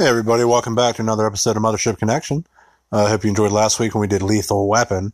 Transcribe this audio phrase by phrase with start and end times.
[0.00, 2.46] Hey, everybody, welcome back to another episode of Mothership Connection.
[2.92, 5.12] I uh, hope you enjoyed last week when we did Lethal Weapon.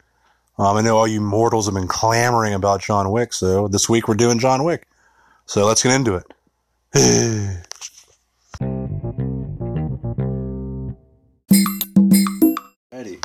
[0.58, 4.08] Um, I know all you mortals have been clamoring about John Wick, so this week
[4.08, 4.86] we're doing John Wick.
[5.46, 6.26] So let's get into it.
[12.92, 13.18] Ready.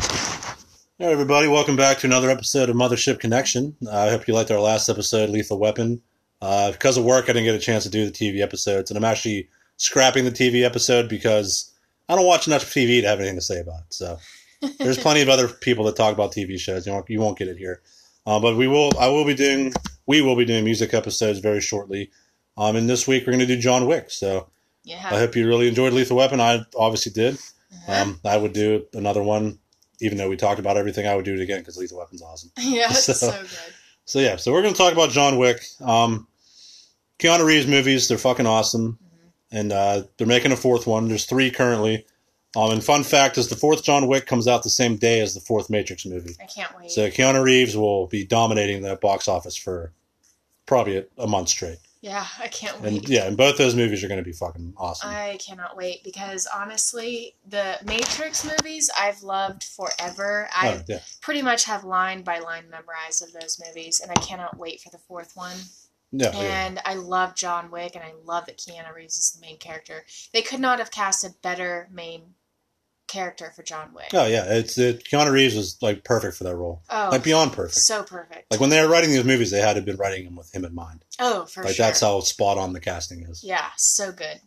[0.97, 3.75] Hey, everybody, welcome back to another episode of Mothership Connection.
[3.85, 6.01] Uh, I hope you liked our last episode, Lethal Weapon.
[6.41, 8.97] Uh, because of work, I didn't get a chance to do the TV episodes, and
[8.97, 11.73] I'm actually scrapping the TV episode because
[12.07, 13.93] I don't watch enough TV to have anything to say about it.
[13.93, 14.19] So
[14.77, 16.85] there's plenty of other people that talk about TV shows.
[16.85, 17.81] You won't, you won't get it here.
[18.27, 18.91] Uh, but we will.
[18.99, 19.73] I will be doing.
[20.05, 22.11] We will be doing music episodes very shortly.
[22.57, 24.11] Um, and this week we're going to do John Wick.
[24.11, 24.49] So
[24.83, 25.01] Yeah.
[25.05, 26.41] I hope you really enjoyed Lethal Weapon.
[26.41, 27.35] I obviously did.
[27.35, 28.01] Uh-huh.
[28.03, 29.59] Um, I would do another one,
[30.01, 31.07] even though we talked about everything.
[31.07, 32.51] I would do it again because Lethal Weapon's awesome.
[32.59, 33.49] yeah, it's so- so, good.
[34.05, 35.63] So yeah, so we're going to talk about John Wick.
[35.79, 36.27] Um,
[37.19, 38.97] Keanu Reeves movies, they're fucking awesome,
[39.51, 41.07] and uh, they're making a fourth one.
[41.07, 42.05] There's three currently.
[42.55, 45.35] Um, and fun fact is the fourth John Wick comes out the same day as
[45.35, 46.35] the fourth Matrix movie.
[46.41, 46.89] I can't wait.
[46.89, 49.91] So Keanu Reeves will be dominating the box office for
[50.65, 51.77] probably a, a month straight.
[52.01, 52.93] yeah, I can't wait.
[52.93, 55.09] And yeah, and both those movies are going to be fucking awesome.
[55.11, 60.49] I cannot wait because honestly, the Matrix movies I've loved forever.
[60.51, 64.15] I Oh, yeah, pretty much have line by line memorized of those movies, and I
[64.21, 65.57] cannot wait for the fourth one.
[66.11, 66.65] Yeah, yeah.
[66.67, 70.05] And I love John Wick, and I love that Keanu Reeves is the main character.
[70.33, 72.33] They could not have cast a better main
[73.07, 74.09] character for John Wick.
[74.13, 77.53] Oh yeah, it's it, Keanu Reeves was like perfect for that role, Oh, like beyond
[77.53, 77.75] perfect.
[77.75, 78.51] so perfect.
[78.51, 80.53] Like when they were writing these movies, they had to have been writing them with
[80.53, 81.03] him in mind.
[81.19, 81.85] oh, for like sure.
[81.87, 83.43] that's how spot on the casting is.
[83.43, 84.39] yeah, so good.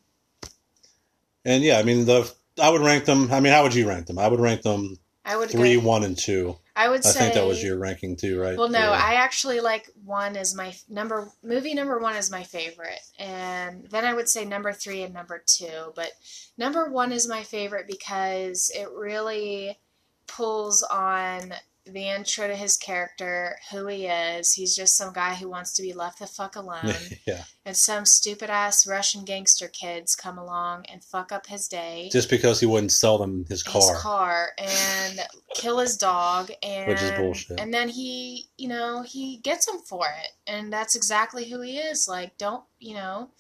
[1.45, 3.33] And yeah, I mean the I would rank them.
[3.33, 4.19] I mean, how would you rank them?
[4.19, 6.57] I would rank them I would three, go, one, and two.
[6.75, 8.57] I would I say think that was your ranking too, right?
[8.57, 8.91] Well, no, Yeah.
[8.91, 14.05] I actually like one is my number movie number one is my favorite, and then
[14.05, 15.93] I would say number three and number two.
[15.95, 16.11] But
[16.59, 19.79] number one is my favorite because it really
[20.27, 21.53] pulls on
[21.85, 24.53] the intro to his character, who he is.
[24.53, 26.95] He's just some guy who wants to be left the fuck alone,
[27.27, 32.09] yeah, and some stupid ass Russian gangster kids come along and fuck up his day.
[32.13, 33.81] just because he wouldn't sell them his car.
[33.81, 35.21] his car and
[35.55, 37.59] kill his dog and Which is bullshit.
[37.61, 41.77] and then he you know he gets him for it and that's exactly who he
[41.79, 43.31] is like don't you know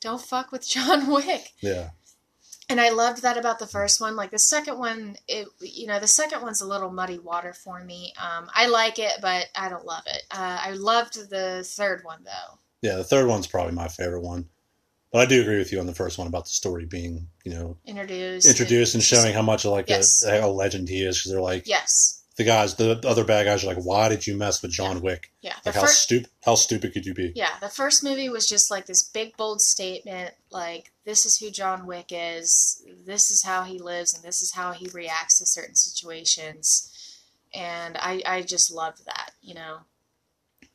[0.00, 1.90] don't fuck with john wick Yeah,
[2.70, 6.00] and i loved that about the first one like the second one it you know
[6.00, 9.68] the second one's a little muddy water for me um, i like it but i
[9.68, 12.96] don't love it uh, i loved the third one though yeah.
[12.96, 14.48] The third one's probably my favorite one,
[15.12, 17.52] but I do agree with you on the first one about the story being, you
[17.52, 20.24] know, introduced introduced and showing how much of like Yes.
[20.24, 21.18] a, a legend he is.
[21.18, 24.34] Because they're like yes the guys, the other bad guys are like, why did you
[24.34, 25.30] mess with John Wick?
[25.42, 27.32] yeah the Like how stupid, how stupid could you be?
[27.36, 31.50] Yeah, the first movie was just like this big bold statement like this is who
[31.50, 35.44] John Wick is, this is how he lives and this is how he reacts to
[35.46, 37.20] certain situations.
[37.52, 39.80] And I I just loved that, you know.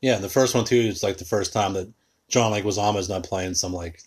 [0.00, 1.92] Yeah, the first one too is like the first time that
[2.28, 4.02] John Leguizamo's not playing some like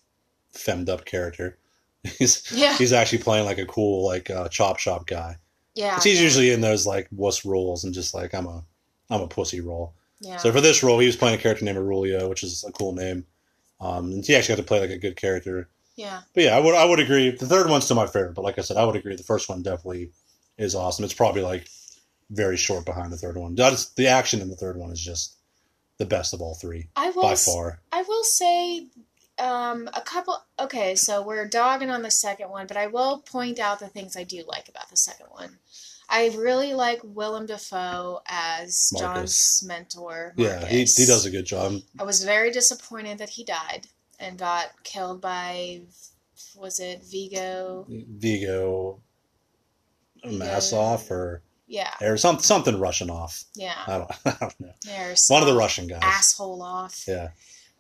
[0.54, 1.58] femmed up character.
[2.20, 2.78] He's Yeah.
[2.78, 5.36] he's actually playing like a cool like uh, chop shop guy.
[5.80, 5.96] Yeah.
[6.02, 8.66] he's yeah, usually in those like wuss roles and just like I'm a
[9.10, 9.94] I'm a pussy role.
[10.20, 10.36] yeah.
[10.38, 12.94] So for this role, he was playing a character named Aurelio, which is a cool
[12.94, 13.26] name.
[13.80, 15.70] Um, and he actually got to play like a good character.
[15.96, 16.22] yeah.
[16.34, 17.32] But yeah, I would I would agree.
[17.32, 19.16] The third one's still my favorite, but like I said, I would agree.
[19.16, 20.12] The first one definitely
[20.58, 21.06] is awesome.
[21.06, 21.70] It's probably like
[22.30, 23.56] very short behind the third one.
[23.58, 25.38] Is, the action in the third one is just
[25.98, 27.80] the best of all three I will by far.
[27.94, 28.88] I will say
[29.40, 30.38] um, a couple.
[30.60, 34.16] Okay, so we're dogging on the second one, but I will point out the things
[34.18, 35.58] I do like about the second one.
[36.12, 39.60] I really like Willem Dafoe as Marcus.
[39.62, 40.34] John's mentor.
[40.38, 41.74] Yeah, he, he does a good job.
[42.00, 43.88] I was very disappointed that he died
[44.20, 45.82] and got killed by,
[46.58, 47.86] was it Viggo?
[47.90, 49.02] Viggo
[50.26, 53.44] Massoff or Yeah, or some, something Russian off.
[53.56, 53.76] yeah.
[53.88, 54.74] I don't, I don't know.
[54.84, 56.00] There's One of the Russian guys.
[56.04, 57.04] asshole off.
[57.08, 57.30] Yeah.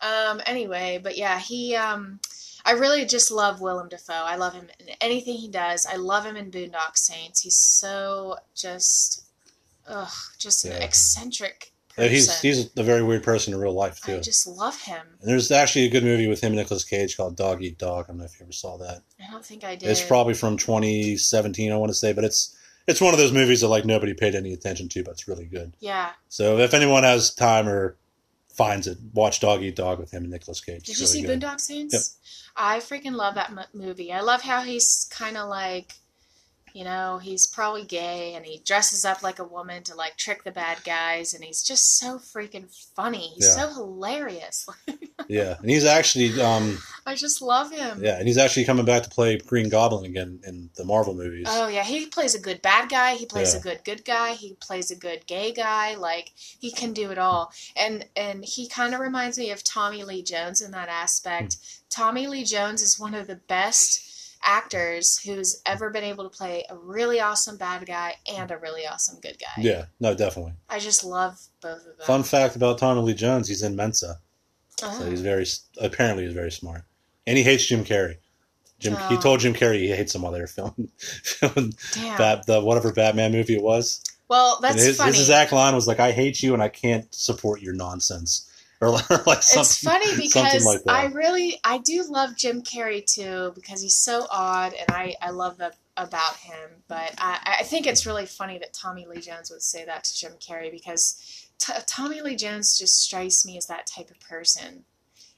[0.01, 0.41] Um.
[0.45, 1.75] Anyway, but yeah, he.
[1.75, 2.19] Um.
[2.65, 4.13] I really just love Willem Dafoe.
[4.13, 5.85] I love him in anything he does.
[5.85, 7.41] I love him in Boondock Saints.
[7.41, 9.23] He's so just,
[9.87, 12.11] ugh, just an eccentric person.
[12.11, 14.17] He's he's a very weird person in real life too.
[14.17, 15.05] I just love him.
[15.21, 18.05] And there's actually a good movie with him and Nicolas Cage called Dog Eat Dog.
[18.05, 19.01] I don't know if you ever saw that.
[19.25, 19.89] I don't think I did.
[19.89, 22.55] It's probably from 2017, I want to say, but it's
[22.87, 25.45] it's one of those movies that like nobody paid any attention to, but it's really
[25.45, 25.73] good.
[25.79, 26.11] Yeah.
[26.27, 27.97] So if anyone has time or
[28.59, 30.83] finds it, watch Dog Eat Dog with him and Nicolas Cage.
[30.83, 31.47] Did you see really good.
[31.47, 31.93] Boondock Saints?
[31.93, 32.03] Yep.
[32.57, 34.11] I freaking love that mo- movie.
[34.11, 35.93] I love how he's kind of like,
[36.73, 40.43] you know, he's probably gay and he dresses up like a woman to like trick
[40.43, 43.29] the bad guys, and he's just so freaking funny.
[43.35, 43.67] He's Yeah.
[43.67, 44.67] so hilarious.
[45.27, 47.99] Yeah, and he's actually um, I just love him.
[48.01, 51.45] Yeah, and he's actually coming back to play Green Goblin again in the Marvel movies.
[51.47, 53.15] Oh yeah, he plays a good bad guy.
[53.15, 53.59] He plays Yeah.
[53.59, 54.31] a good good guy.
[54.31, 55.95] He plays a good gay guy.
[55.95, 57.51] Like he can do it all.
[57.75, 61.55] And and he kind of reminds me of Tommy Lee Jones in that aspect.
[61.55, 61.59] Hmm.
[61.89, 64.08] Tommy Lee Jones is one of the best
[64.43, 68.85] actors who's ever been able to play a really awesome bad guy and a really
[68.87, 69.61] awesome good guy.
[69.61, 70.53] yeah, no, definitely.
[70.69, 72.05] I just love both of them.
[72.05, 74.19] Fun fact about Tommy Lee Jones: he's in Mensa,
[74.81, 74.97] Oh.
[74.99, 75.45] so he's very
[75.81, 76.83] apparently he's very smart,
[77.27, 78.17] and he hates Jim Carrey.
[78.79, 79.19] Jim, he Oh.
[79.19, 82.41] told Jim Carrey he hates him while they were filming, filming Damn.
[82.47, 84.01] The whatever Batman movie it was.
[84.29, 85.11] well, And that's his, funny.
[85.11, 88.48] his exact line was like, "I hate you and I can't support your nonsense,"
[88.81, 88.91] or
[89.25, 89.61] like something.
[89.61, 90.81] it's funny because like.
[90.87, 95.31] I really I do love Jim Carrey too because he's so odd and I I
[95.31, 96.69] love that about him.
[96.87, 100.15] But I I think it's really funny that Tommy Lee Jones would say that to
[100.15, 104.85] Jim Carrey because t- Tommy Lee Jones just strikes me as that type of person.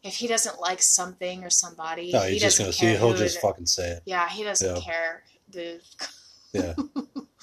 [0.03, 3.41] If he doesn't like something or somebody, no, he just doesn't care He'll just it-
[3.41, 4.03] fucking say it.
[4.05, 4.81] yeah, he doesn't Yeah.
[4.81, 5.23] care.
[5.49, 5.79] The
[6.53, 6.73] Yeah,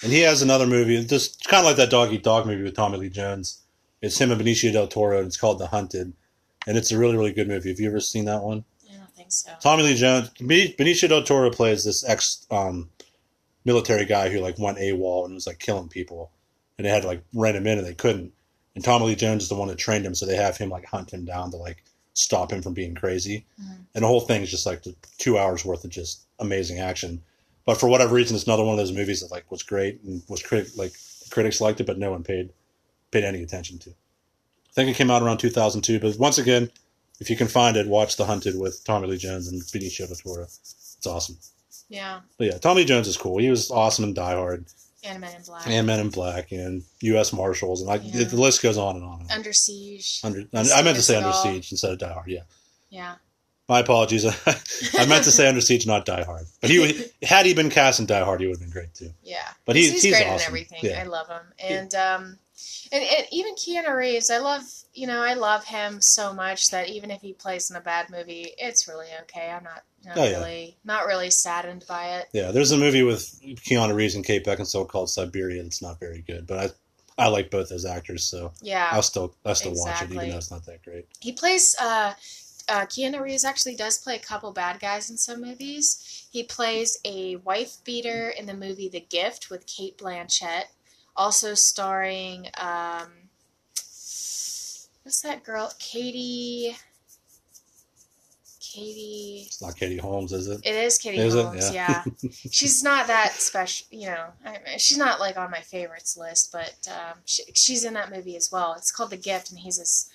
[0.02, 2.74] and he has another movie, just kind of like that dog eat dog movie with
[2.74, 3.62] Tommy Lee Jones.
[4.00, 6.12] It's him and Benicio del Toro, and it's called The Hunted,
[6.66, 7.70] and it's a really really good movie.
[7.70, 8.64] Have you ever seen that one?
[8.88, 9.50] I don't think so.
[9.60, 12.90] Tommy Lee Jones, Benicio del Toro plays this ex um,
[13.64, 16.30] military guy who like went AWOL and was like killing people,
[16.76, 18.32] and they had to like rent him in, and they couldn't.
[18.74, 20.84] And Tommy Lee Jones is the one that trained him, so they have him like
[20.86, 21.82] hunt him down to like
[22.14, 23.44] stop him from being crazy.
[23.60, 23.78] Mhm.
[23.94, 24.84] And the whole thing is just like
[25.18, 27.22] two hours worth of just amazing action.
[27.64, 30.22] But for whatever reason, it's another one of those movies that like was great and
[30.28, 30.92] was crit- like
[31.30, 32.50] critics liked it, but no one paid
[33.10, 33.90] paid any attention to.
[33.90, 36.00] I think it came out around 2002.
[36.00, 36.70] But once again,
[37.20, 40.16] if you can find it, watch The Hunted with Tommy Lee Jones and Benicio del
[40.16, 40.42] Toro.
[40.44, 41.36] It's awesome.
[41.88, 43.38] Yeah, But yeah, Tommy Jones is cool.
[43.38, 44.66] He was awesome in Die Hard
[45.04, 47.32] and Men in Black, and Men in Black and U.S.
[47.32, 48.24] Marshals and like Yeah.
[48.24, 49.20] the list goes on and on.
[49.22, 49.36] And on.
[49.38, 50.20] Under Siege.
[50.22, 52.28] Under, I meant to say Under Siege instead of Die Hard.
[52.28, 52.42] Yeah,
[52.90, 53.14] Yeah,
[53.70, 54.26] my apologies.
[54.46, 56.44] I meant to say Under Siege, not Die Hard.
[56.60, 58.92] But he would- had he been cast in Die Hard, he would have been great
[58.92, 59.10] too.
[59.22, 60.46] Yeah, But he- he's, he's great in awesome.
[60.48, 60.80] everything.
[60.82, 61.00] Yeah.
[61.00, 62.38] I love him, and um,
[62.92, 64.62] and, and even Keanu Reeves, I love.
[64.94, 68.10] You know, I love him so much that even if he plays in a bad
[68.10, 69.48] movie, it's really okay.
[69.50, 70.38] I'm not, not Oh, yeah.
[70.38, 72.26] really, not really saddened by it.
[72.32, 76.22] Yeah, there's a movie with Keanu Reeves and Kate Beckinsale called Siberia that's not very
[76.26, 79.74] good, but I I like both those actors, so Yeah, I'll still I will still
[79.74, 81.06] watch it even though it's not that great.
[81.20, 81.76] he plays.
[81.80, 82.14] Uh,
[82.70, 86.26] uh, Keanu Reeves actually does play a couple bad guys in some movies.
[86.30, 90.64] He plays a wife beater in the movie The Gift with Cate Blanchett,
[91.18, 93.08] also starring um,
[95.02, 95.72] what's that girl?
[95.78, 96.76] Katie.
[98.60, 99.44] Katie.
[99.46, 100.60] It's not Katie Holmes, is it?
[100.64, 101.44] It is Katie Is it?
[101.44, 101.74] Holmes.
[101.74, 102.04] Yeah.
[102.22, 102.30] Yeah.
[102.50, 103.86] she's not that special.
[103.90, 107.94] You know, I, she's not like on my favorites list, but um, she, she's in
[107.94, 108.74] that movie as well.
[108.76, 110.10] It's called The Gift, and he's this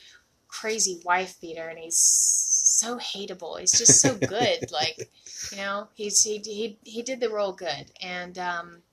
[0.48, 3.60] crazy wife beater, and he's so hateable.
[3.60, 4.72] He's just so good.
[4.72, 5.10] like,
[5.52, 8.84] you know, he's he he he did the role good, and um,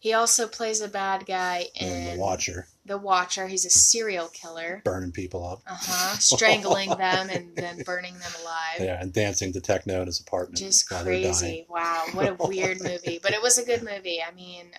[0.00, 3.46] he also plays a bad guy in the Watcher The Watcher.
[3.46, 4.80] He's a serial killer.
[4.84, 5.60] burning people up.
[5.66, 6.16] Uh huh.
[6.18, 8.80] Strangling them and then burning them alive.
[8.80, 10.58] Yeah, and dancing to techno in his apartment.
[10.58, 11.24] just while they're dying.
[11.34, 11.66] crazy.
[11.68, 14.20] Wow, what a weird movie, but it was a good movie.
[14.26, 14.72] I mean,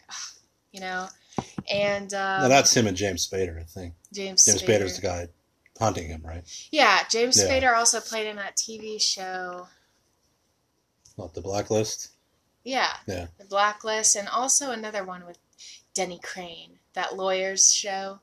[0.72, 1.08] you know,
[1.72, 3.94] and um, no, that's him and James Spader, I think.
[4.12, 4.44] James.
[4.44, 4.82] James Spader.
[4.82, 5.28] Spader's the guy
[5.80, 6.44] hunting him, right?
[6.72, 7.48] Yeah, James Yeah.
[7.48, 9.68] Spader also played in that TV show.
[11.18, 12.10] Not the Blacklist.
[12.63, 13.27] Yeah, Yeah.
[13.39, 15.38] The Blacklist, and also another one with
[15.94, 18.20] Denny Crane, that lawyers show.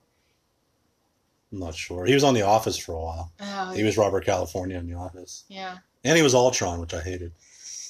[1.52, 2.04] I'm not sure.
[2.04, 3.33] He was on The Office for a while.
[3.40, 5.78] Oh, He was Robert California in The Office, yeah.
[6.04, 7.33] and he was Ultron, which I hated.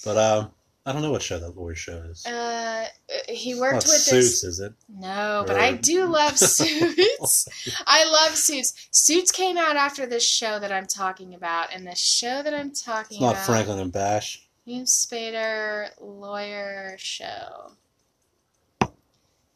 [0.05, 0.51] But um,
[0.87, 2.25] I don't know what show that lawyer show is.
[2.25, 2.87] Uh,
[3.29, 4.45] he worked not with Suits, this.
[4.45, 4.73] is it?
[4.89, 7.49] No, but I do love Suits.
[7.87, 8.73] I love Suits.
[8.93, 12.71] Suits came out after this show that I'm talking about, and the show that I'm
[12.71, 13.45] talking It's not about.
[13.47, 14.48] Franklin and Bash.
[14.69, 17.73] James Spader lawyer show.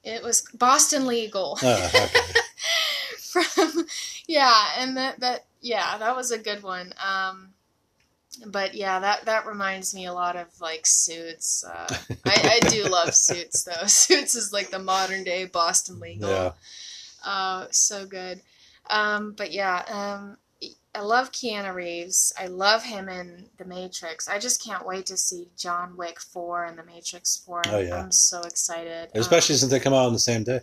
[0.02, 1.58] It was Boston Legal.
[1.62, 2.06] Oh, okay.
[3.18, 3.86] From
[4.26, 6.94] yeah, and that that yeah, that was a good one.
[7.04, 7.50] Um,
[8.46, 11.62] but yeah, that that reminds me a lot of like Suits.
[11.62, 13.84] Uh, I, I do love Suits though.
[13.86, 16.30] Suits is like the modern day Boston Legal.
[16.30, 16.52] yeah.
[17.22, 18.40] Uh, so good.
[18.88, 20.38] Um, but yeah, um,
[20.94, 22.32] I love Keanu Reeves.
[22.38, 24.28] I love him in The Matrix.
[24.28, 27.62] I just can't wait to see John Wick 4 and The Matrix 4.
[27.68, 27.96] Oh, yeah.
[27.96, 29.08] I'm so excited.
[29.14, 30.60] Especially Um, since they come out on the same day.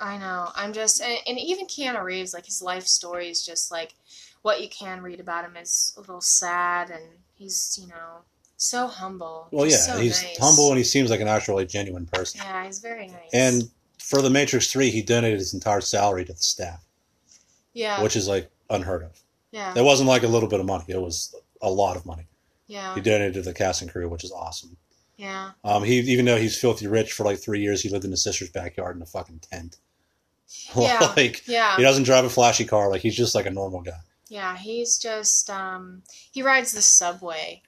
[0.00, 0.48] I know.
[0.56, 3.94] I'm just, and, and even Keanu Reeves, like his life story is just like
[4.42, 7.02] what you can read about him is a little sad, and
[7.34, 8.22] he's, you know,
[8.56, 9.48] so humble.
[9.52, 10.38] Well, yeah, so he's nice.
[10.38, 12.40] humble and he seems like an actually genuine person.
[12.42, 13.30] Yeah, he's very nice.
[13.32, 16.82] And for the Matrix Three, he donated his entire salary to the staff,
[17.72, 19.22] yeah, which is like unheard of.
[19.50, 22.26] Yeah, It wasn't like a little bit of money; it was a lot of money.
[22.66, 22.94] Yeah.
[22.94, 24.76] He donated to the cast and crew, which is awesome.
[25.16, 25.50] Yeah.
[25.64, 28.22] Um, he even though he's filthy rich for like three years, he lived in his
[28.22, 29.76] sister's backyard in a fucking tent.
[30.76, 31.12] Yeah.
[31.16, 31.76] like Yeah.
[31.76, 32.90] he doesn't drive a flashy car.
[32.90, 34.00] Like he's just like a normal guy.
[34.28, 34.56] Yeah.
[34.56, 36.02] He's just um
[36.32, 37.62] he rides the subway.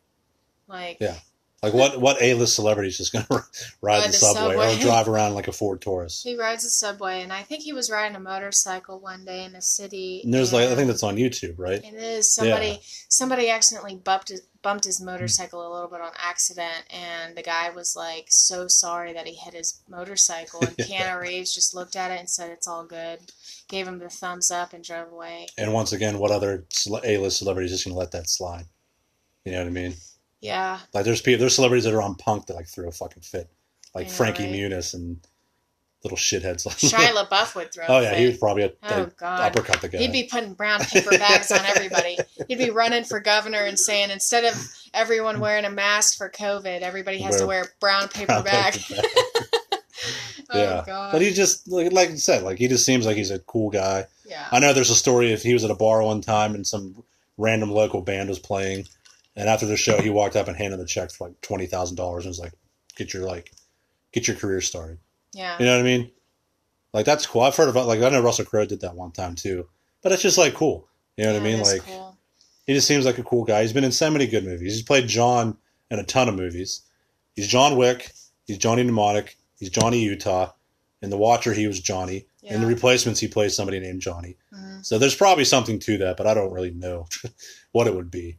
[0.68, 1.16] Like Yeah.
[1.62, 3.44] Like what what A list celebrity is just gonna ride
[3.80, 6.20] Ride the, the subway, or drive around like a Ford Taurus?
[6.22, 9.52] he rides the subway and I think he was riding a motorcycle one day in
[9.52, 10.22] the city.
[10.24, 11.82] And there's like I think that's on YouTube, right?
[11.84, 12.80] It is somebody.
[13.08, 17.70] Somebody accidentally bumped his, bumped his motorcycle a little bit on accident, and the guy
[17.70, 20.60] was like so sorry that he hit his motorcycle.
[20.60, 23.20] And Keanu Reeves just looked at it and said, "It's all good,"
[23.68, 25.46] gave him the thumbs up and drove away.
[25.56, 26.64] And once again, what other
[27.04, 28.64] A list celebrity is just gonna let that slide?
[29.44, 29.94] You know what I mean?
[30.42, 33.22] Yeah, Like there's people, there's celebrities that are on punk that like throw a fucking
[33.22, 33.48] fit,
[33.94, 34.52] like know, Frankie right?
[34.52, 35.18] Muniz and
[36.02, 36.66] little shitheads.
[36.66, 37.84] Like Shia LaBeouf would throw.
[37.88, 39.40] oh a yeah, he would probably oh, like, Oh God.
[39.40, 39.98] uppercut the guy.
[39.98, 42.18] He'd be putting brown paper bags on everybody.
[42.48, 44.54] He'd be running for governor and saying instead of
[44.92, 48.74] everyone wearing a mask for COVID, everybody has to wear a brown paper Brown bag.
[48.74, 49.10] paper bag.
[50.50, 51.12] oh yeah, God.
[51.12, 53.70] but he just like, like I said, like he just seems like he's a cool
[53.70, 54.06] guy.
[54.28, 54.48] yeah.
[54.50, 57.04] I know there's a story if he was at a bar one time and some
[57.38, 58.86] random local band was playing,
[59.36, 61.66] and after the show he walked up and handed them a check for like twenty
[61.66, 62.52] thousand dollars and was like,
[62.96, 63.52] "Get your like,
[64.12, 64.98] get your career started."
[65.32, 65.56] Yeah.
[65.58, 66.10] You know what I mean?
[66.92, 67.42] Like that's cool.
[67.42, 69.68] I've heard about like I know Russell Crowe did that one time too,
[70.02, 70.88] but it's just like cool.
[71.16, 71.62] You know what I mean?
[71.62, 72.16] Like cool.
[72.66, 73.62] he just seems like a cool guy.
[73.62, 74.74] He's been in so many good movies.
[74.74, 75.56] He's played John
[75.90, 76.82] in a ton of movies.
[77.34, 78.12] He's John Wick.
[78.46, 79.36] He's Johnny Mnemonic.
[79.58, 80.52] He's Johnny Utah.
[81.00, 82.26] In The Watcher, he was Johnny.
[82.42, 84.36] In The Replacements, he plays somebody named Johnny.
[84.54, 84.84] Mhm.
[84.84, 87.06] So there's probably something to that, but I don't really know
[87.72, 88.38] what it would be.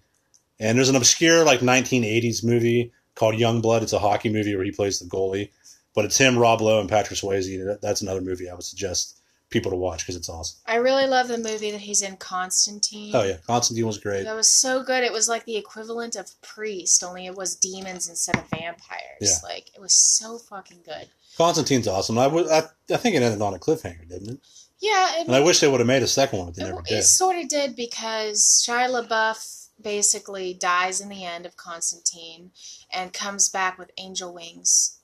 [0.63, 3.84] And there's an obscure like 1980s movie called Young Blood.
[3.84, 5.50] It's a hockey movie where he plays the goalie,
[5.93, 7.79] but it's him, Rob Lowe, and Patrick Swayze.
[7.82, 10.58] That's another movie I would suggest people to watch because it's awesome.
[10.65, 13.12] I really love the movie that he's in, Constantine.
[13.15, 14.24] Oh yeah, Constantine was great.
[14.24, 15.03] That was so good.
[15.03, 18.79] It was like the equivalent of Priest, only it was demons instead of vampires.
[19.22, 19.36] Yeah.
[19.43, 21.08] Like it was so fucking good.
[21.38, 22.17] Constantine's awesome.
[22.17, 24.39] I, would- I, I think it ended on a cliffhanger, didn't it?
[24.79, 26.70] Yeah, it, And I wish they would have made a second one, but they it,
[26.70, 32.51] never it sort of did because Shia LaBeouf basically dies in the end of Constantine
[32.92, 35.00] and comes back with angel wings.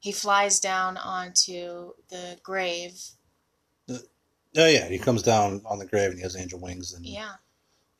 [0.00, 3.00] He flies down onto the grave.
[3.88, 7.34] Oh yeah, he comes down on the grave and he has angel wings and Yeah,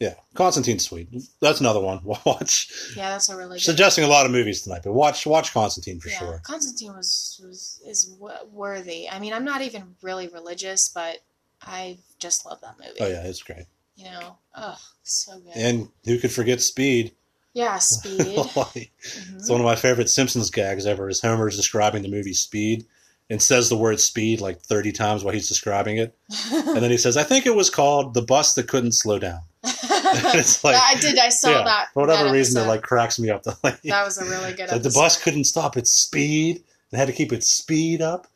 [0.01, 0.15] yeah.
[0.35, 1.09] Constantine's sweet.
[1.41, 2.01] That's another one.
[2.27, 2.93] Watch.
[2.97, 3.61] yeah, that's a really.
[3.61, 6.41] Suggesting a lot of movies tonight, but watch watch Constantine for yeah, sure.
[6.45, 8.13] Constantine was, was is
[8.51, 9.09] worthy.
[9.09, 11.19] I mean, I'm not even really religious, but
[11.65, 12.99] I just love that movie.
[13.01, 13.67] Oh yeah, it's great.
[13.97, 15.53] You know, oh, so good.
[15.57, 17.13] And who could forget Speed?
[17.55, 18.19] yeah, Speed.
[18.37, 18.89] Mhm.
[19.37, 21.09] It's one of my favorite Simpsons gags ever.
[21.09, 22.87] Is Homer is describing the movie Speed
[23.31, 26.17] and says the word speed like 30 times while he's describing it.
[26.53, 29.41] And then he says, I think it was called The Bus That Couldn't Slow Down.
[29.63, 31.19] it's like- I did.
[31.19, 31.89] I saw yeah, that.
[31.95, 33.45] for whatever that reason, it like cracks me up.
[33.63, 34.71] Like, that was a really good.
[34.71, 36.63] like, the bus couldn't stop its speed.
[36.93, 38.27] It had to keep its speed up.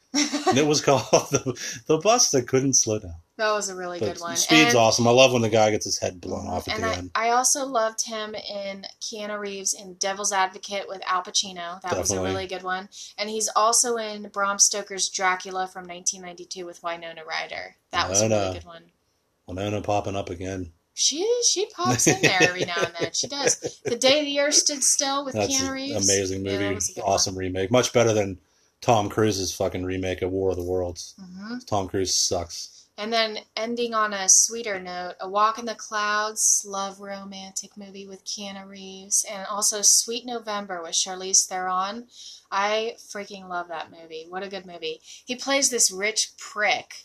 [0.48, 3.14] And it was called the, the Bus That Couldn't Slow Down.
[3.36, 4.36] that was a really But good one.
[4.36, 5.06] Speed's and, awesome.
[5.06, 7.10] I love when the guy gets his head blown off at and the I, end.
[7.14, 11.80] I also loved him in Keanu Reeves in Devil's Advocate with Al Pacino.
[11.82, 12.88] That was a really good one.
[13.18, 17.76] And he's also in Bram Stoker's Dracula from 1992 with Winona Ryder.
[17.92, 18.84] That was a really good one.
[19.46, 20.72] Winona popping up again.
[20.98, 23.10] She she pops in there every now and then.
[23.12, 23.60] She does.
[23.84, 26.08] The Day the Earth Stood Still with That's Keanu an Reeves.
[26.08, 26.74] amazing movie.
[26.94, 27.70] good awesome remake.
[27.70, 28.38] Much better than
[28.80, 31.14] Tom Cruise's fucking remake of War of the Worlds.
[31.18, 32.86] hmm Tom Cruise sucks.
[32.98, 38.06] And then ending on a sweeter note, A Walk in the Clouds, love romantic movie
[38.06, 42.06] with Keanu Reeves, and also Sweet November with Charlize Theron.
[42.50, 44.24] I freaking love that movie.
[44.28, 45.02] What a good movie.
[45.02, 47.04] He plays this rich prick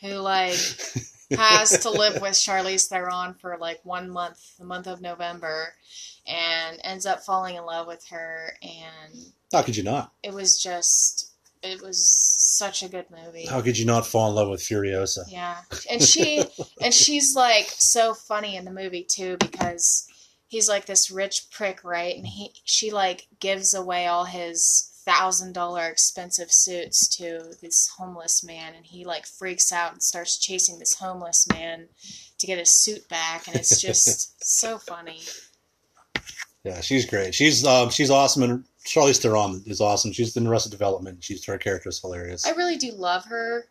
[0.00, 0.54] who like
[1.36, 5.74] has to live with Charlize Theron for like one month, the month of November,
[6.24, 10.12] and ends up falling in love with her and How could you not?
[10.22, 13.46] it was just it was such a good movie.
[13.46, 15.24] How could you not fall in love with Furiosa?
[15.28, 15.56] Yeah,
[15.90, 16.44] and she
[16.80, 20.08] and she's like so funny in the movie too because
[20.48, 22.16] he's like this rich prick, right?
[22.16, 28.44] And he she like gives away all his thousand dollar expensive suits to this homeless
[28.44, 31.88] man, and he like freaks out and starts chasing this homeless man
[32.38, 35.20] to get his suit back, and it's just so funny.
[36.64, 37.34] Yeah, she's great.
[37.34, 40.12] She's um, she's awesome, and Charlize Theron is awesome.
[40.12, 41.22] She's in Arrested Development.
[41.22, 42.46] She's her character is hilarious.
[42.46, 43.66] I really do love her.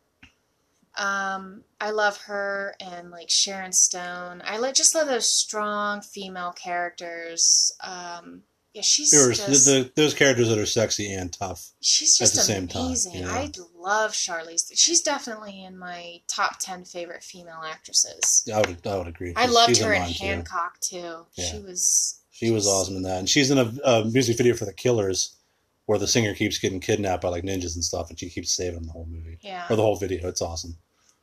[0.98, 4.42] Um, I love her and like Sharon Stone.
[4.46, 7.74] I like just love those strong female characters.
[7.84, 8.44] Um,
[8.74, 11.72] Yeah, she's There were just the, the, those characters that are sexy and tough.
[11.82, 13.16] she's at just the same time, amazing.
[13.16, 13.30] yeah.
[13.32, 14.72] I love Charlize.
[14.74, 18.48] She's definitely in my top ten favorite female actresses.
[18.54, 19.34] I would I would agree.
[19.36, 20.26] I loved her in mine, too.
[20.26, 21.26] Hancock too.
[21.36, 21.46] Yeah.
[21.52, 24.66] She was She was awesome in that, and she's in a, a music video for
[24.66, 25.38] the Killers,
[25.86, 28.82] where the singer keeps getting kidnapped by like ninjas and stuff, and she keeps saving
[28.82, 29.66] the whole movie yeah.
[29.70, 30.28] or the whole video.
[30.28, 30.76] It's awesome.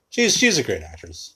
[0.09, 1.35] She's she's a great actress.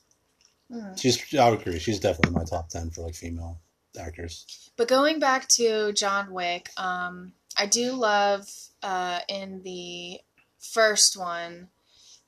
[0.73, 0.99] Mm.
[0.99, 1.79] She's I would agree.
[1.79, 3.61] She's definitely my top ten for like female
[4.01, 4.71] actors.
[4.79, 8.49] But going back to John Wick, um, I do love
[8.83, 10.21] uh, in the
[10.59, 11.69] first one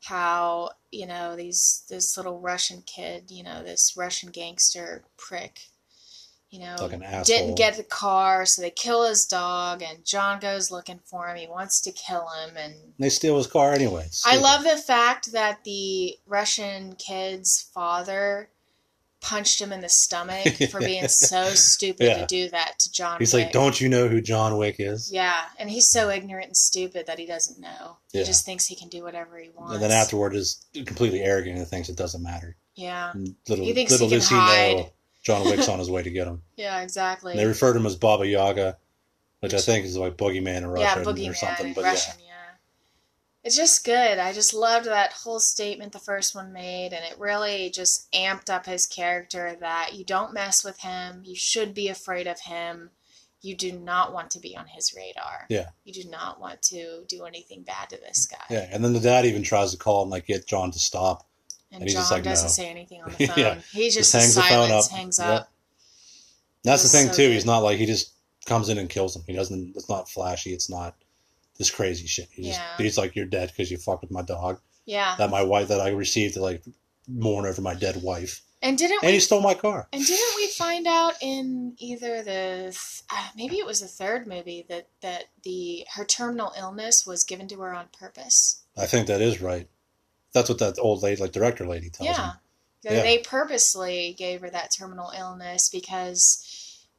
[0.05, 5.61] how you know these this little Russian kid, you know this Russian gangster prick,
[6.51, 10.71] you know, Like didn't get the car, so they kill his dog, and John goes
[10.71, 11.37] looking for him.
[11.37, 14.09] He wants to kill him, and They steal his car anyway.
[14.25, 18.49] I love the fact that the Russian kid's father
[19.21, 22.19] punched him in the stomach for being so stupid Yeah.
[22.21, 23.19] to do that to John.
[23.19, 23.47] He's Wick.
[23.47, 27.07] like, "Don't you know who John Wick is?" Yeah, and he's so ignorant and stupid
[27.09, 27.97] that he doesn't know.
[28.13, 28.21] Yeah.
[28.21, 29.75] He just thinks he can do whatever he wants.
[29.75, 32.57] And then afterward is completely arrogant and thinks it doesn't matter.
[32.77, 33.13] yeah,
[33.49, 34.77] little He thinks little he can does he hide.
[34.77, 36.43] know, John Wick's on his way to get him.
[36.57, 37.33] yeah, exactly.
[37.33, 38.77] And they refer to him as Baba Yaga,
[39.41, 41.73] which I think is like boogeyman in yeah, Russian boogeyman or something.
[41.75, 42.15] But Russian.
[42.25, 42.55] Yeah.
[43.45, 44.19] it's just good.
[44.19, 48.51] I just loved that whole statement the first one made, and it really just amped
[48.51, 49.57] up his character.
[49.61, 51.23] That you don't mess with him.
[51.25, 52.91] You should be afraid of him.
[53.41, 55.47] You do not want to be on his radar.
[55.49, 55.69] Yeah.
[55.85, 58.39] You do not want to do anything bad to this guy.
[58.51, 58.69] yeah, yeah.
[58.73, 61.28] And then the dad even tries to call and like get John to stop.
[61.71, 62.51] And, And John like, doesn't no.
[62.51, 63.39] say anything on the phone.
[63.39, 63.55] Yeah.
[63.73, 64.93] He just, Just hangs the phone silence, up.
[64.99, 65.29] hangs Yep.
[65.29, 65.53] up.
[66.65, 67.29] That's the thing so too.
[67.29, 67.35] good.
[67.35, 68.13] He's not like he just
[68.47, 69.23] comes in and kills him.
[69.27, 69.77] He doesn't.
[69.77, 70.53] It's not flashy.
[70.53, 70.97] It's not
[71.59, 72.29] this crazy shit.
[72.33, 72.77] He just Yeah.
[72.79, 75.15] he's like, "You're dead because you fucked with my dog Yeah.
[75.19, 76.63] that my wife that I received to like
[77.07, 80.37] mourn over my dead wife, And didn't and we he stole my car." And didn't
[80.37, 82.79] we find out in either the
[83.11, 87.47] uh, maybe it was the third movie that that the her terminal illness was given
[87.49, 88.63] to her on purpose?
[88.77, 89.69] I think that is right.
[90.39, 92.33] That's what that old lady, like director lady, tells yeah.
[92.83, 93.03] They- Yeah.
[93.03, 96.45] They purposely gave her that terminal illness because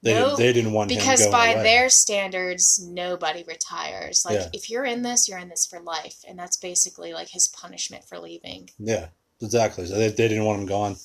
[0.01, 0.37] They no, didn't.
[0.39, 1.63] They didn't want him because by away.
[1.63, 4.23] their standards nobody retires.
[4.25, 4.49] Like Yeah.
[4.53, 8.05] if you're in this, you're in this for life, and that's basically like his punishment
[8.05, 8.69] for leaving.
[8.77, 9.07] Yeah,
[9.41, 9.85] exactly.
[9.87, 10.91] So they, they didn't want him gone.
[10.91, 10.99] And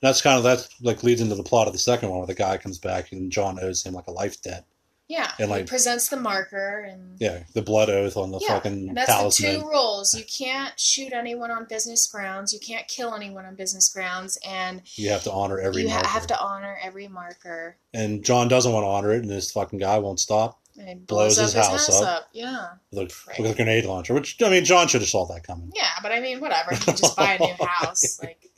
[0.00, 2.34] that's kind of that like leads into the plot of the second one where the
[2.34, 4.64] guy comes back and John owes him like a life debt.
[5.10, 8.48] Yeah, And, he like- presents the marker and Yeah, the blood oath on the Yeah,
[8.54, 10.14] fucking And that's the two rules.
[10.14, 12.52] You can't shoot anyone on business grounds.
[12.52, 16.06] You can't kill anyone on business grounds, and You have to honor every you marker.
[16.06, 17.76] have to honor every marker.
[17.92, 21.34] And John doesn't want to honor it, and this fucking guy won't stop And Blows
[21.34, 22.08] blows, up his his house house, up.
[22.22, 22.28] up.
[22.32, 24.14] Yeah, with a, with a grenade launcher.
[24.14, 25.72] Which I mean, John should have saw that coming.
[25.74, 25.88] yeah.
[26.02, 26.72] But I mean, whatever.
[26.72, 28.20] You can just buy a new house.
[28.22, 28.48] Like,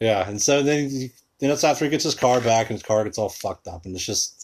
[0.00, 2.82] Yeah, and so then he- then that's after he gets his car back, and his
[2.82, 4.37] car gets all fucked up, and it's just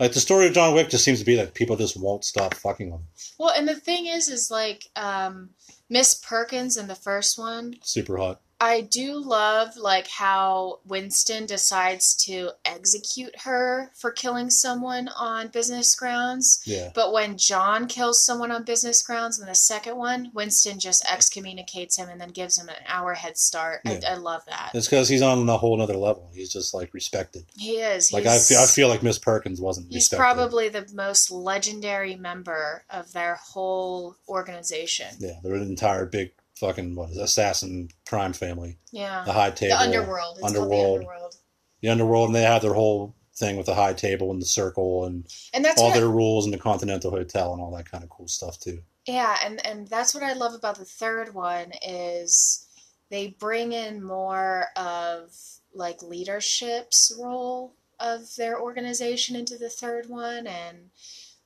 [0.00, 2.54] like the story of John Wick just seems to be that people just won't stop
[2.54, 3.02] fucking him.
[3.38, 5.50] well, and the thing is, is like um,
[5.88, 7.74] Miss Perkins in the first one.
[7.82, 8.40] Super hot.
[8.62, 15.94] I do love like how Winston decides to execute her for killing someone on business
[15.94, 16.60] grounds.
[16.66, 21.04] Yeah, But when John kills someone on business grounds in the second one, Winston just
[21.10, 23.80] excommunicates him and then gives him an hour head start.
[23.86, 24.00] Yeah.
[24.06, 24.72] I, I love that.
[24.74, 26.30] it's because he's on a whole other level.
[26.34, 27.44] He's just like respected.
[27.56, 28.12] He is.
[28.12, 30.20] Like I feel, I feel like Miss Perkins wasn't He's respected.
[30.22, 35.08] probably the most legendary member of their whole organization.
[35.18, 38.78] yeah, they're an entire big fucking what is it, assassin crime family.
[38.92, 39.24] Yeah.
[39.24, 40.36] The high table, The underworld.
[40.38, 41.00] It's underworld.
[41.00, 41.36] the underworld.
[41.80, 45.06] the underworld, and they have their whole thing with the high table and the circle
[45.06, 48.04] and And that's all what their rules in the Continental Hotel and all that kind
[48.04, 48.82] of cool stuff too.
[49.06, 52.66] Yeah, and and that's what I love about the third one is
[53.08, 55.34] they bring in more of
[55.74, 60.90] like leadership's role of their organization into the third one and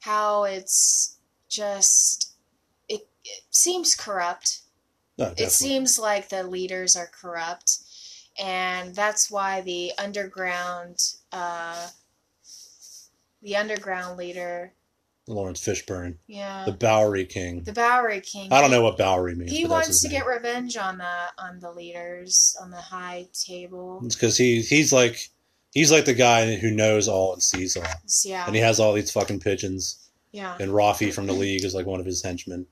[0.00, 2.35] how it's just
[2.88, 4.61] it, it seems corrupt.
[5.18, 7.79] No, It seems like the leaders are corrupt
[8.42, 10.98] and that's why the underground
[11.33, 11.87] uh
[13.42, 14.72] the underground leader
[15.27, 17.62] Laurence Fishburne, yeah the Bowery King.
[17.62, 19.53] the Bowery King I don't know what Bowery means.
[19.53, 20.18] he wants to name.
[20.18, 24.00] get revenge on the on the leaders on the high table.
[24.05, 25.31] It's because he he's like
[25.72, 27.85] he's like the guy who knows all and sees all,
[28.24, 30.11] Yeah, and he has all these fucking pigeons.
[30.33, 32.66] yeah, And Rafi from the league is like one of his henchmen,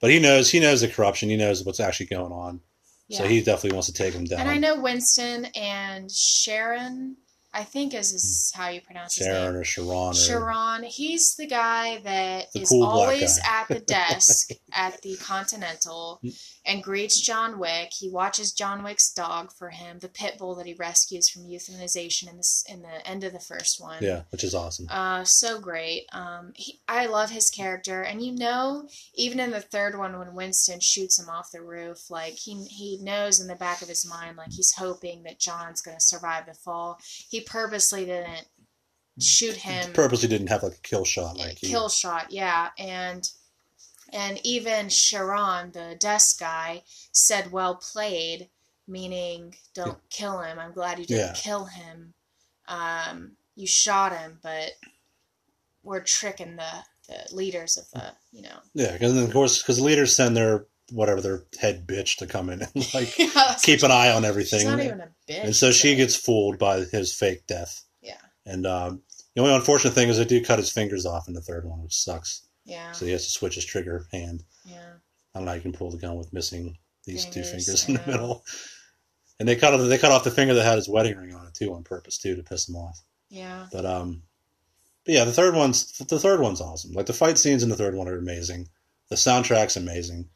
[0.00, 1.28] but he knows he knows the corruption.
[1.28, 2.60] He knows what's actually going on.
[3.08, 3.18] yeah.
[3.18, 4.40] So he definitely wants to take him down.
[4.40, 7.16] and I know Winston and Charon
[7.52, 9.60] I think is, is how you pronounce his Sharon name.
[9.60, 13.60] or Sharon or Sharon, he's the guy that The is cool always guy.
[13.62, 16.20] at the desk at the Continental
[16.64, 17.90] and greets John Wick.
[17.92, 22.30] He watches John Wick's dog for him, the pit bull that he rescues from euthanization
[22.30, 23.98] in the in the end of the first one.
[24.02, 24.86] yeah, which is awesome.
[24.88, 26.04] Uh, so great.
[26.12, 30.34] Um, he, I love his character, and you know, even in the third one, when
[30.34, 34.06] Winston shoots him off the roof, like he he knows in the back of his
[34.08, 36.98] mind, like he's hoping that John's going to survive the fall.
[37.28, 38.46] He purposely didn't
[39.20, 43.28] shoot him Purposely didn't have like a kill shot like he- kill shot, yeah, and
[44.12, 48.48] and even Charon, the desk guy, said "well played,"
[48.88, 50.58] meaning don't kill him.
[50.58, 51.32] I'm glad you didn't Yeah.
[51.34, 52.14] kill him.
[52.66, 54.72] Um, you shot him, but
[55.82, 58.60] we're tricking the the leaders of the you know.
[58.74, 62.62] Yeah, because of course, because leaders send their whatever their head bitch to come in
[62.62, 64.60] and like Yeah, keep an eye on everything.
[64.60, 65.44] She's not even a bitch.
[65.44, 67.82] and so she gets fooled by his fake death.
[68.02, 68.16] Yeah.
[68.46, 69.02] And um,
[69.34, 71.82] the only unfortunate thing is they do cut his fingers off in the third one,
[71.82, 72.46] which sucks.
[72.64, 72.92] Yeah.
[72.92, 74.42] So he has to switch his trigger hand.
[74.64, 74.92] Yeah.
[75.34, 77.88] I don't know how you can pull the gun with missing these two Fingers, fingers
[77.88, 78.44] in the middle.
[79.38, 81.46] And they cut off they cut off the finger that had his wedding ring on
[81.46, 83.00] it too on purpose too to piss him off.
[83.30, 83.66] Yeah.
[83.72, 84.22] But um,
[85.06, 86.92] but yeah, the third one's the third one's awesome.
[86.92, 88.68] Like the fight scenes in the third one are amazing.
[89.08, 90.28] The soundtrack's amazing.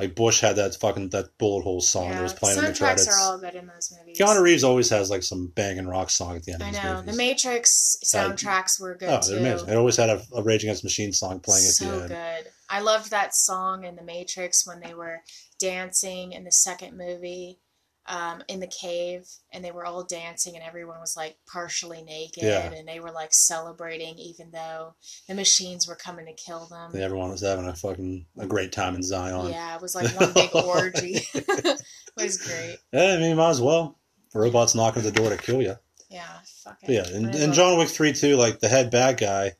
[0.00, 2.78] Like Bush had that fucking that bullet hole song that was playing in the Soundtracks
[2.78, 3.08] credits.
[3.08, 4.18] are all good in those movies.
[4.18, 6.96] Keanu Reeves always has like some banging rock song at the end of I know
[7.00, 7.16] the movies.
[7.16, 9.30] Matrix Uh, soundtracks were good oh, too.
[9.30, 9.68] they're amazing.
[9.68, 12.02] It always had a, a Rage Against the Machine song playing at so the end.
[12.02, 12.52] So good.
[12.68, 15.22] I loved that song in The Matrix when they were
[15.58, 17.58] dancing in the second movie
[18.06, 22.42] um, in the cave, and they were all dancing, and everyone was like partially naked,
[22.42, 22.72] Yeah.
[22.72, 24.94] and they were like celebrating, even though
[25.28, 26.92] the machines were coming to kill them.
[26.92, 29.50] And everyone was having a fucking a great time in Zion.
[29.50, 31.20] Yeah, it was like one big orgy.
[31.34, 31.82] it
[32.16, 32.78] was great.
[32.92, 33.98] Yeah, I mean, might as well.
[34.32, 35.76] The Robots knocking at the door to kill you.
[36.08, 36.26] Yeah.
[36.64, 39.52] But yeah, and, and John Wick three too, like the head bad guy,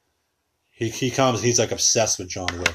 [0.71, 2.75] he he comes, he's like obsessed with John Wick,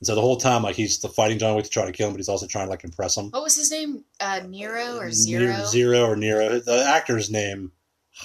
[0.00, 2.08] and so the whole time like he's the fighting John Wick to try to kill
[2.08, 3.30] him, but he's also trying to like impress him.
[3.30, 4.04] What was his name?
[4.20, 5.64] Uh, Nero or Ne- Zero?
[5.64, 6.58] Zero or Nero.
[6.60, 7.72] The actor's name,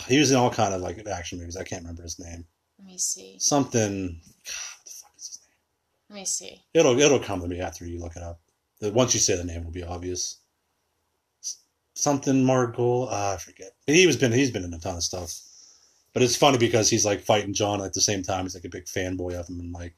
[0.07, 1.55] he was in all kind of like action movies.
[1.55, 2.45] I can't remember his name.
[2.77, 3.37] Let me see.
[3.39, 4.07] Something.
[4.07, 5.55] God, what the fuck is his name?
[6.09, 6.65] Let me see.
[6.73, 8.41] It'll it'll come to me after you look it up.
[8.81, 10.39] Once you say the name, it'll be obvious.
[11.93, 13.07] Something Margol.
[13.11, 13.71] Ah, I forget.
[13.85, 15.39] He was been he's been in a ton of stuff,
[16.13, 18.45] but it's funny because he's like fighting John at the same time.
[18.45, 19.93] He's like a big fanboy of him, and like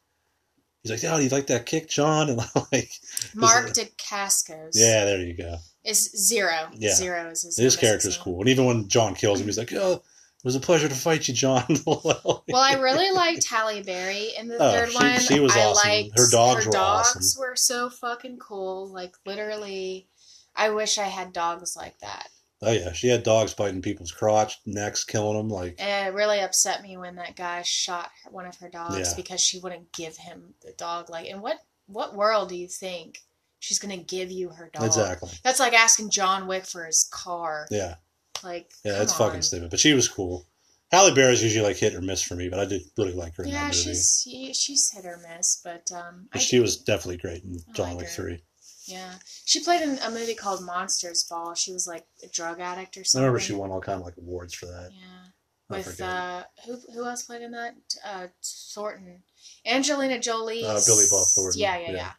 [0.83, 2.37] he's like, "Oh, do you like that kick, John?" And
[2.71, 2.91] like,
[3.33, 4.71] Mark Dacascos.
[4.75, 6.69] "Yeah, there you go." Is Zero.
[6.73, 6.93] Yeah.
[6.93, 9.93] Zero is his His character's cool, and even when John kills him, he's like, "Oh,
[9.95, 10.01] it
[10.45, 14.47] was a pleasure to fight you, John." well, Well, I really liked Halle Berry in
[14.47, 15.19] the Oh, third she- one.
[15.19, 15.89] she was I awesome.
[15.89, 17.39] liked Her dogs her were dogs awesome.
[17.41, 18.87] were so fucking cool.
[18.87, 20.07] Like literally,
[20.55, 22.29] I wish I had dogs like that.
[22.65, 25.49] Oh yeah, she had dogs biting people's crotch, necks, killing them.
[25.49, 29.13] Like, it really upset me when that guy shot one of her dogs Yeah.
[29.15, 31.09] because she wouldn't give him the dog.
[31.09, 33.19] Like, in what what world do you think
[33.59, 34.85] she's gonna give you her dog?
[34.85, 35.29] exactly.
[35.43, 37.67] That's like asking John Wick for his car.
[37.69, 37.95] Yeah.
[38.43, 39.27] Like, Yeah, it's on.
[39.27, 39.69] fucking stupid.
[39.69, 40.45] But she was cool.
[40.91, 43.43] Halle Berry's usually like hit or miss for me, but I did really like her
[43.43, 43.89] in Yeah, that movie.
[43.89, 47.97] she's she, she's hit or miss, but um, she was definitely great in John like
[47.97, 48.13] Wick her.
[48.13, 48.43] Three.
[48.85, 49.13] Yeah,
[49.45, 51.53] she played in a movie called Monsters Ball.
[51.55, 53.23] She was like a drug addict or something.
[53.23, 54.89] I remember she won all kind of like awards for that.
[54.91, 57.75] Yeah, I with uh, who who else played in that?
[58.05, 59.23] Uh, Thornton,
[59.65, 61.91] Angelina Jolie, Uh, Billy Bob Thornton, Yeah, yeah, yeah.
[61.95, 62.11] yeah.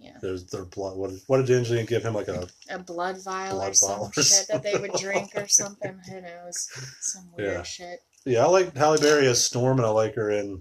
[0.00, 0.98] Yeah, There's their blood.
[0.98, 2.14] What did, what did Angelina give him?
[2.14, 5.30] Like a a blood vial Blood or some vial or shit that they would drink
[5.36, 5.98] or something.
[6.10, 6.68] Who knows?
[7.00, 7.62] Some weird Yeah.
[7.62, 8.00] shit.
[8.26, 8.44] yeah.
[8.44, 10.60] I like Halle Berry as Storm, and I like her in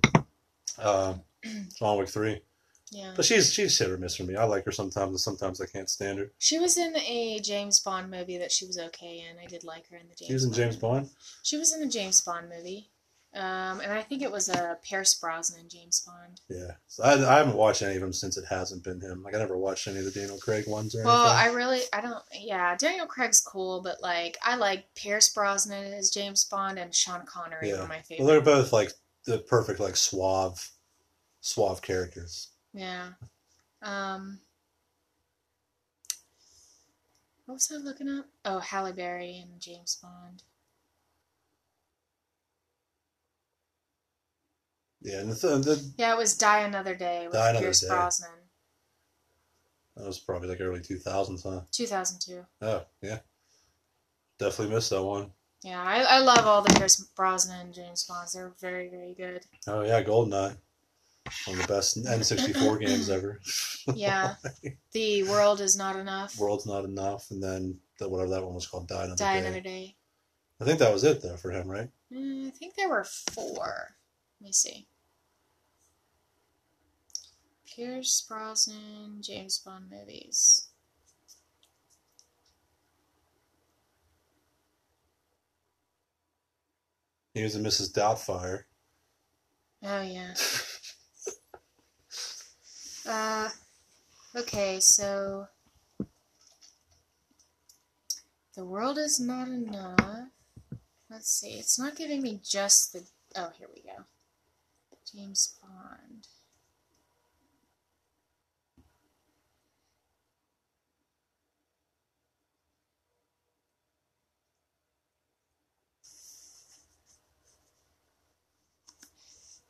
[0.78, 1.16] uh,
[1.80, 2.42] John Wick Three.
[2.94, 4.36] Yeah, But she's she's hit or miss for me.
[4.36, 6.32] I like her sometimes, and sometimes I can't stand her.
[6.38, 9.40] she was in a James Bond movie that she was okay in.
[9.44, 10.28] I did like her in the James.
[10.28, 10.76] She was in Bond James.
[10.78, 11.10] Bond.
[11.44, 12.90] She was in a James Bond movie.
[13.36, 16.40] Um, and I think it was a Pierce Brosnan James Bond.
[16.50, 19.24] Yeah, so I, I haven't watched any of them since it hasn't been him.
[19.24, 22.02] Like I never watched any of the Daniel Craig ones or Well, I really, I
[22.02, 26.94] don't, yeah, Daniel Craig's cool, but like, I like Pierce Brosnan as James Bond and
[26.94, 27.82] Sean Connery Yeah.
[27.82, 28.26] were my well, favorite.
[28.28, 28.92] they're both like
[29.26, 30.70] the perfect like suave,
[31.42, 32.50] suave characters.
[32.74, 33.10] Yeah.
[33.82, 34.40] Um,
[37.46, 38.26] what was I looking up?
[38.46, 40.44] Oh, Halle Berry and James Bond.
[45.02, 47.88] Yeah, and the, the Yeah, it was Die Another Day with Die Another Pierce Day.
[47.88, 48.30] Brosnan.
[49.98, 51.62] that was probably like early two thousands, huh?
[51.72, 52.46] 2002.
[52.62, 53.20] Oh yeah,
[54.40, 55.32] definitely missed that one.
[55.62, 58.34] Yeah, I, I love all the Pierce Brosnan and James Bonds.
[58.34, 59.42] They're very, very good.
[59.68, 60.56] Oh yeah, Goldeneye,
[61.46, 63.40] one of the best N sixty four games ever.
[63.96, 64.36] Yeah.
[64.94, 66.38] The World Is Not Enough.
[66.40, 69.40] World's not enough, and then the, whatever that one was called, Die Another Die Day.
[69.40, 69.96] Another Day.
[70.62, 71.90] I think that was it though for him, right?
[72.14, 73.96] Mm, I think there were four.
[74.40, 74.88] Let me see.
[77.68, 80.68] Pierce Brosnan, James Bond movies.
[87.34, 87.92] He was in Mrs.
[87.92, 88.64] Doubtfire.
[89.84, 90.34] Oh yeah.
[93.08, 93.50] uh,
[94.36, 95.48] okay, so
[98.56, 100.30] the world is not enough.
[101.10, 101.60] Let's see.
[101.60, 103.04] It's not giving me just the.
[103.36, 104.04] Oh, here we go.
[105.12, 106.28] James Bond.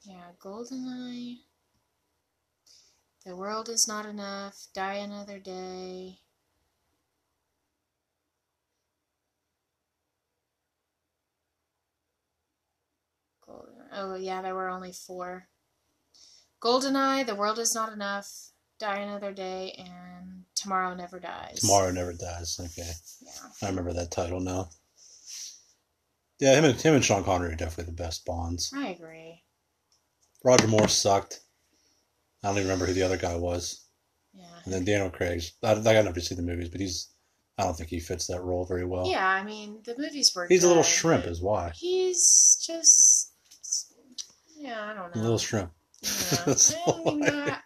[0.05, 1.37] Yeah, Goldeneye.
[3.25, 4.67] The world is not enough.
[4.73, 6.19] Die another day.
[13.45, 13.73] Golden.
[13.93, 15.47] Oh yeah, there were only four.
[16.61, 17.25] Goldeneye.
[17.25, 18.51] The world is not enough.
[18.79, 21.59] Die another day, and Tomorrow Never Dies.
[21.59, 22.59] Tomorrow Never Dies.
[22.59, 23.49] Okay, Yeah.
[23.61, 24.69] I remember that title now.
[26.39, 28.71] Yeah, him and him and Sean Connery are definitely the best Bonds.
[28.75, 29.43] I agree.
[30.43, 31.42] Roger Moore sucked.
[32.43, 33.85] I don't even remember who the other guy was.
[34.33, 34.43] Yeah.
[34.65, 35.53] And then Daniel Craig's.
[35.63, 37.09] I, I never see the movies, but he's.
[37.57, 39.07] I don't think he fits that role very well.
[39.07, 40.47] Yeah, I mean the movies were.
[40.47, 41.71] He's a little shrimp, is why.
[41.75, 43.31] He's just.
[44.57, 45.23] Yeah, I don't A know.
[45.23, 45.71] little shrimp.
[46.01, 46.09] Yeah.
[46.41, 47.59] I don't, even I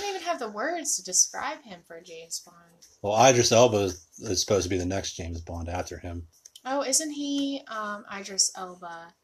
[0.00, 2.86] don't even have the words to describe him for James Bond.
[3.02, 6.26] Well, Idris Elba is, is supposed to be the next James Bond after him.
[6.64, 9.14] Oh, isn't he um, Idris Elba?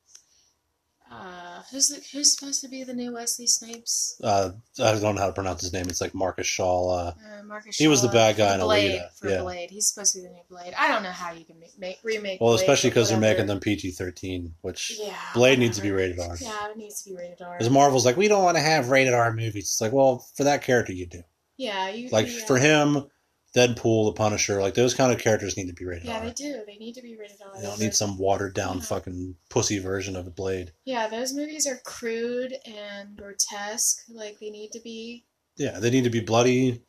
[1.10, 4.16] Uh, who's the, who's supposed to be the new Wesley Snipes?
[4.22, 5.86] Uh, I don't know how to pronounce his name.
[5.88, 6.88] It's like Marcus Shaw.
[6.90, 7.76] Uh, Uh, Marcus.
[7.76, 8.92] He was the bad guy in Blade.
[9.00, 9.42] Alita, For yeah.
[9.42, 10.72] Blade, he's supposed to be the new Blade.
[10.78, 12.40] I don't know how you can make, make remake.
[12.40, 15.16] well, Blade, especially because they're making them PG thirteen, which Yeah.
[15.34, 16.36] Blade needs to be rated R.
[16.40, 17.58] Yeah, it needs to be rated R.
[17.58, 19.64] Because Marvel's like, we don't want to have rated R movies.
[19.64, 21.22] It's like, well, for that character, you do.
[21.56, 22.08] Yeah, you.
[22.10, 22.44] Like yeah.
[22.46, 23.04] for him,
[23.54, 26.26] Deadpool, the Punisher, like those kind of characters need to be rated Yeah, R.
[26.26, 26.62] they do.
[26.66, 27.56] They need to be rated R.
[27.56, 28.82] You don't need some watered down Yeah.
[28.84, 30.72] fucking pussy version of the Blade.
[30.84, 34.02] Yeah, those movies are crude and grotesque.
[34.08, 35.24] Like they need to be.
[35.56, 36.82] Yeah, they need to be bloody,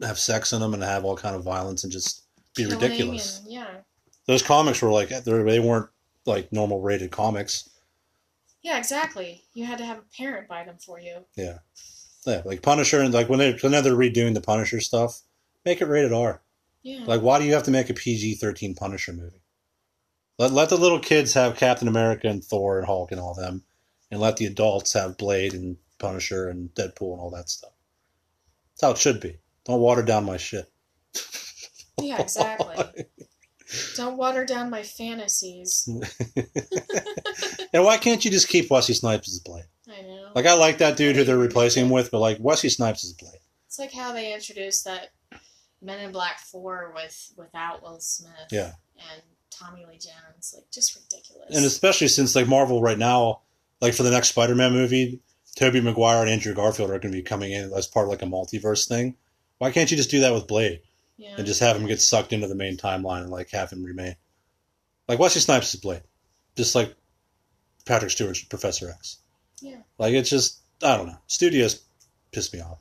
[0.00, 2.22] have sex in them, and have all kind of violence and just
[2.54, 3.40] be ridiculous.
[3.40, 3.66] And, yeah.
[4.26, 5.90] Those comics were like they're- weren't
[6.24, 7.68] like normal rated comics.
[8.62, 9.44] Yeah, exactly.
[9.54, 11.24] You had to have a parent buy them for you.
[11.36, 11.58] Yeah,
[12.44, 15.22] like Punisher and like when they when they're redoing the Punisher stuff,
[15.66, 16.40] make it rated R.
[16.82, 17.04] Yeah.
[17.04, 19.42] Like, why do you have to make a PG thirteen Punisher movie?
[20.38, 23.64] Let let the little kids have Captain America and Thor and Hulk and all them,
[24.10, 27.72] and let the adults have Blade and Punisher and Deadpool and all that stuff.
[28.72, 29.38] That's how it should be.
[29.64, 30.70] Don't water down my shit.
[32.00, 33.04] yeah, exactly.
[33.96, 35.88] Don't water down my fantasies.
[37.72, 39.64] and why can't you just keep Wesley Snipes as Blade?
[39.88, 40.30] I know.
[40.34, 43.12] Like, I like that dude who they're replacing him with, but like Wesley Snipes is
[43.14, 43.40] Blade.
[43.66, 45.08] It's like how they introduced that
[45.82, 48.48] Men in Black Four with without Will Smith.
[48.50, 48.72] Yeah.
[48.98, 51.54] And Tommy Lee Jones, like just ridiculous.
[51.54, 53.42] And especially since like Marvel right now,
[53.80, 55.20] like for the next Spider-Man movie,
[55.56, 58.22] Tobey Maguire and Andrew Garfield are going to be coming in as part of like
[58.22, 59.16] a multiverse thing.
[59.58, 60.82] Why can't you just do that with Blade
[61.16, 61.34] yeah.
[61.36, 64.16] and just have him get sucked into the main timeline and like have him remain?
[65.08, 66.02] Like Wesley Snipes is Blade,
[66.56, 66.94] just like
[67.86, 69.18] Patrick Stewart's Professor X.
[69.60, 69.78] Yeah.
[69.98, 71.18] Like it's just I don't know.
[71.26, 71.82] Studios
[72.32, 72.78] piss me off,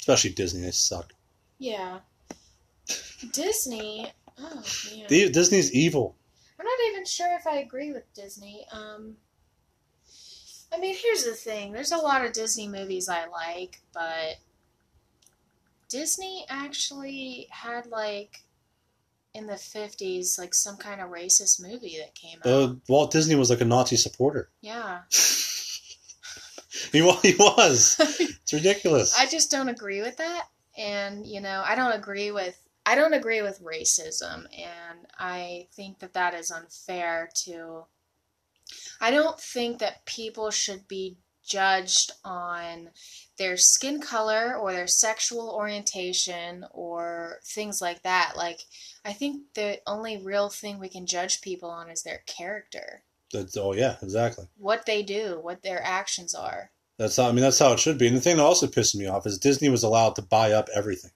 [0.00, 0.62] especially Disney.
[0.62, 1.12] They suck.
[1.58, 1.98] Yeah.
[3.32, 4.12] Disney.
[4.38, 5.06] Oh man.
[5.08, 6.16] Disney's evil.
[6.58, 8.66] I'm not even sure if I agree with Disney.
[8.72, 9.16] Um,
[10.72, 14.36] I mean, here's the thing: there's a lot of Disney movies I like, but
[15.88, 18.42] Disney actually had like
[19.34, 22.46] in the 50s like some kind of racist movie that came out.
[22.46, 24.50] Uh, Walt Disney was like a Nazi supporter.
[24.60, 25.00] yeah.
[26.92, 27.96] he he was.
[28.46, 29.18] It's ridiculous.
[29.18, 30.44] I just don't agree with that.
[30.76, 32.56] And, you know, I don't agree with
[32.88, 37.86] I don't agree with racism and I think that that is unfair to
[39.00, 42.90] I don't think that people should be judged on
[43.38, 48.34] their skin color or their sexual orientation or things like that.
[48.36, 48.60] Like
[49.04, 53.02] I think the only real thing we can judge people on is their character.
[53.32, 54.46] That's, oh yeah, exactly.
[54.56, 56.70] What they do, what their actions are.
[56.98, 58.06] That's how I mean that's how it should be.
[58.06, 60.68] And the thing that also pissed me off is Disney was allowed to buy up
[60.74, 61.10] everything.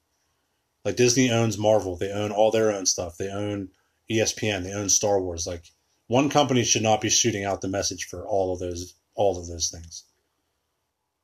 [0.84, 3.16] Like Disney owns Marvel, they own all their own stuff.
[3.16, 3.70] They own
[4.10, 5.46] ESPN, they own Star Wars.
[5.46, 5.64] Like
[6.06, 9.46] one company should not be shooting out the message for all of those all of
[9.46, 10.04] those things.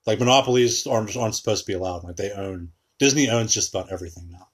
[0.07, 2.05] Like monopolies aren't aren't supposed to be allowed.
[2.05, 4.49] Like they own Disney owns just about everything now.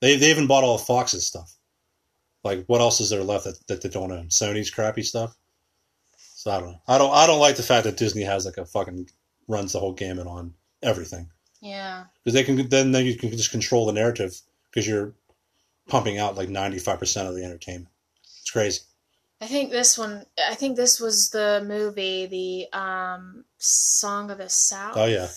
[0.00, 1.56] They they even bought all of Fox's stuff.
[2.44, 4.28] Like, what else is there left that, that they don't own?
[4.28, 5.34] Sony's crappy stuff.
[6.18, 6.80] So I don't know.
[6.86, 7.12] I don't.
[7.12, 9.08] I don't like the fact that Disney has like a fucking
[9.48, 11.30] runs the whole gamut on everything
[11.60, 12.04] Yeah.
[12.22, 15.12] because they can then then you can just control the narrative because you're
[15.88, 17.88] pumping out like ninety five percent of the entertainment.
[18.42, 18.80] It's crazy.
[19.40, 20.24] I think this one.
[20.48, 24.96] I think this was the movie, the um, Song of the South.
[24.96, 25.28] Oh, yeah.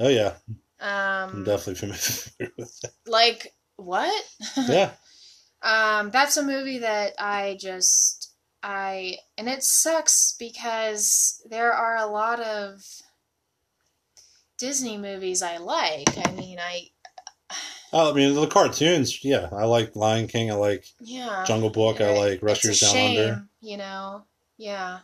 [0.00, 0.34] Oh yeah,
[0.80, 2.92] I'm Um, definitely familiar with that.
[3.06, 4.24] like what?
[4.68, 4.90] Yeah,
[5.62, 8.32] Um, that's a movie that I just
[8.62, 12.84] I and it sucks because there are a lot of
[14.58, 16.08] Disney movies I like.
[16.26, 16.90] I mean, I
[17.92, 19.24] oh, I mean the cartoons.
[19.24, 20.50] Yeah, I like Lion King.
[20.50, 21.44] I like yeah.
[21.46, 22.00] Jungle Book.
[22.00, 23.44] I like Rescuers Down shame, Under.
[23.60, 24.24] You know,
[24.56, 25.00] yeah.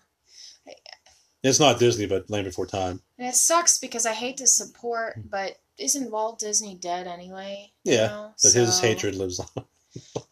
[1.42, 3.02] It's not Disney, but Land Before Time.
[3.18, 7.70] And it sucks because I hate to support, but isn't Walt Disney dead anyway?
[7.84, 8.30] you Yeah, know?
[8.42, 9.64] But his hatred lives on.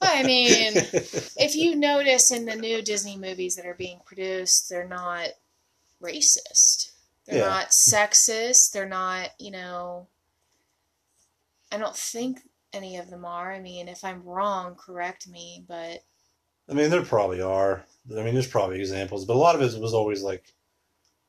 [0.00, 4.88] I mean, if you notice in the new Disney movies that are being produced, they're
[4.88, 5.28] not
[6.02, 6.91] racist.
[7.32, 7.48] They're Yeah.
[7.48, 8.72] not sexist.
[8.72, 10.08] They're not, you know.
[11.70, 12.40] I don't think
[12.72, 13.52] any of them are.
[13.52, 15.64] I mean, if I'm wrong, correct me.
[15.66, 16.04] But
[16.68, 17.84] I mean, there probably are.
[18.10, 20.44] I mean, there's probably examples, but a lot of it was always like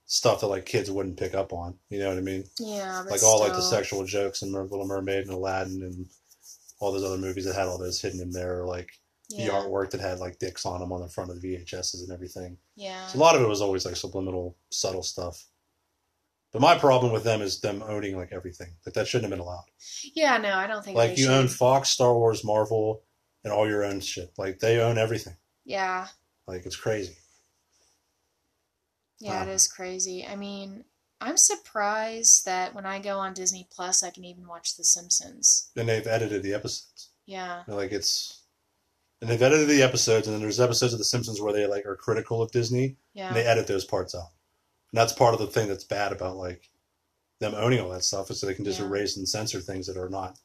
[0.06, 1.76] stuff that like kids wouldn't pick up on.
[1.90, 2.44] You know what I mean?
[2.60, 6.08] yeah, like all like the sexual jokes in Little Mermaid and Aladdin and
[6.80, 8.90] all those other movies that had all those hidden in there, or like
[9.30, 12.04] Yeah, the artwork that had like dicks on them on the front of the VHSs
[12.04, 12.58] and everything.
[12.76, 15.46] yeah, So a lot of it was always like subliminal, subtle stuff.
[16.54, 18.76] But my problem with them is them owning like everything.
[18.86, 19.66] Like that shouldn't have been allowed.
[20.14, 20.38] yeah.
[20.38, 21.34] No, I don't think Like they you should.
[21.34, 23.02] own Fox, Star Wars, Marvel,
[23.44, 24.32] and all your own shit.
[24.38, 25.36] Like they own everything.
[25.66, 26.08] Yeah,
[26.48, 27.16] Like it's crazy.
[29.20, 29.54] yeah, it Wow.
[29.54, 30.26] is crazy.
[30.28, 30.84] I mean,
[31.22, 35.72] I'm surprised that when I go on Disney Plus, I can even watch The Simpsons.
[35.76, 37.10] And they've edited the episodes.
[37.26, 38.42] Yeah, Like it's,
[39.22, 41.86] and they've edited the episodes, and then there's episodes of The Simpsons where they like
[41.86, 43.28] are critical of Disney, yeah.
[43.28, 44.28] and they edit those parts out.
[44.94, 46.70] And that's part of the thing that's bad about like
[47.40, 48.86] them owning all that stuff is so they can just Yeah.
[48.86, 50.38] erase and censor things that are not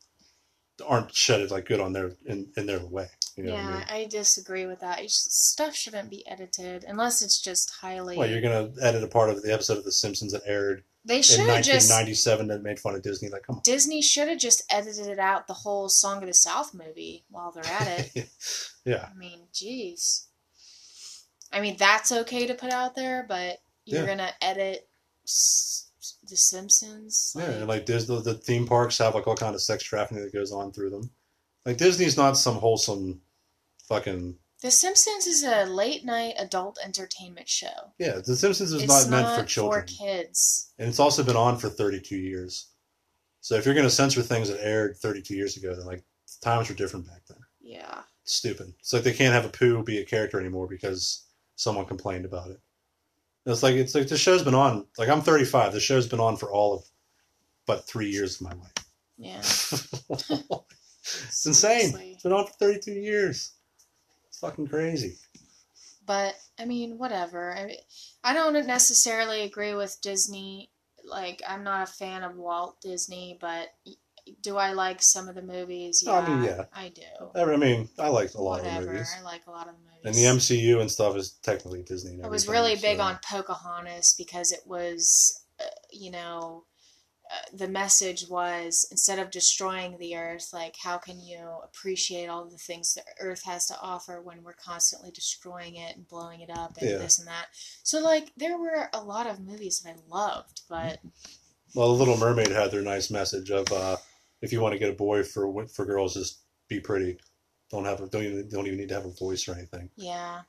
[0.86, 3.08] aren't shedded like good on their in, in their way.
[3.36, 3.84] You know what I yeah, mean?
[3.90, 5.00] I disagree with that.
[5.02, 8.16] Just- stuff shouldn't be edited unless it's just highly.
[8.16, 11.18] Well, you're gonna edit a part of the episode of The Simpsons that aired they
[11.18, 13.28] in should just 1997 that made fun of Disney.
[13.28, 13.62] Like, come on.
[13.62, 17.66] Disney should have just edited out the whole Song of the South movie while they're
[17.66, 18.28] at it.
[18.86, 20.24] yeah, I mean, jeez.
[21.52, 23.58] I mean, that's okay to put out there, but
[23.88, 24.06] you're Yeah.
[24.06, 24.88] gonna edit
[25.24, 25.86] s-
[26.28, 27.32] The Simpsons.
[27.36, 30.32] yeah, and like Disney, the theme parks have like all kind of sex trafficking that
[30.32, 31.10] goes on through them.
[31.64, 33.22] Like Disney's not some wholesome,
[33.88, 37.92] fucking The Simpsons is a late night adult entertainment show.
[37.98, 38.20] yeah.
[38.24, 39.80] The Simpsons is it's not meant for children.
[39.82, 40.72] For kids.
[40.78, 42.68] and it's also been on for 32 years.
[43.40, 46.04] So if you're going to censor things that aired 32 years ago, then like
[46.42, 47.38] times were different back then.
[47.60, 48.02] Yeah.
[48.24, 48.74] It's stupid.
[48.80, 51.24] It's like they can't have a poo be a character anymore because
[51.56, 52.60] someone complained about it.
[53.48, 54.86] It's like it's like the show's been on.
[54.98, 55.72] Like I'm 35.
[55.72, 56.84] The show's been on for all of
[57.66, 58.74] but three years of my life.
[59.16, 59.38] Yeah.
[60.98, 61.94] it's insane.
[61.98, 63.54] It's been on for 32 years.
[64.28, 65.16] It's fucking crazy.
[66.04, 67.56] But I mean, whatever.
[67.56, 67.76] I
[68.22, 70.70] I don't necessarily agree with Disney.
[71.04, 73.68] Like, I'm not a fan of Walt Disney, but
[74.42, 76.02] do I like some of the movies?
[76.04, 76.64] Yeah, I mean, yeah.
[76.72, 77.02] I do.
[77.34, 78.78] I mean, I like a lot whatever.
[78.78, 79.14] of the movies.
[79.18, 80.04] I like a lot of the movies.
[80.04, 82.22] And the MCU and stuff is technically Disney.
[82.22, 86.64] I was really big so- on Pocahontas because it was, uh, you know,
[87.30, 92.46] uh, the message was instead of destroying the earth, like how can you appreciate all
[92.48, 96.48] the things that Earth has to offer when we're constantly destroying it and blowing it
[96.48, 96.96] up and Yeah.
[96.96, 97.48] this and that.
[97.82, 101.00] So like there were a lot of movies that I loved, but
[101.74, 103.98] Well, the Little Mermaid had their nice message of uh,
[104.42, 107.18] if you want to get a boy for for girls, just be pretty.
[107.70, 109.90] Don't have a, don't even don't even need to have a voice or anything.
[109.96, 110.42] yeah,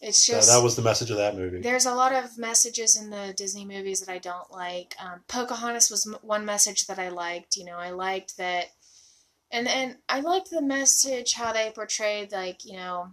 [0.00, 1.60] it's So just that was the message of that movie.
[1.60, 4.94] There's a lot of messages in the Disney movies that I don't like.
[4.98, 7.56] Um, Pocahontas was m- one message that I liked.
[7.56, 8.66] You know, I liked that,
[9.50, 13.08] and and I liked the message how they portrayed like you know,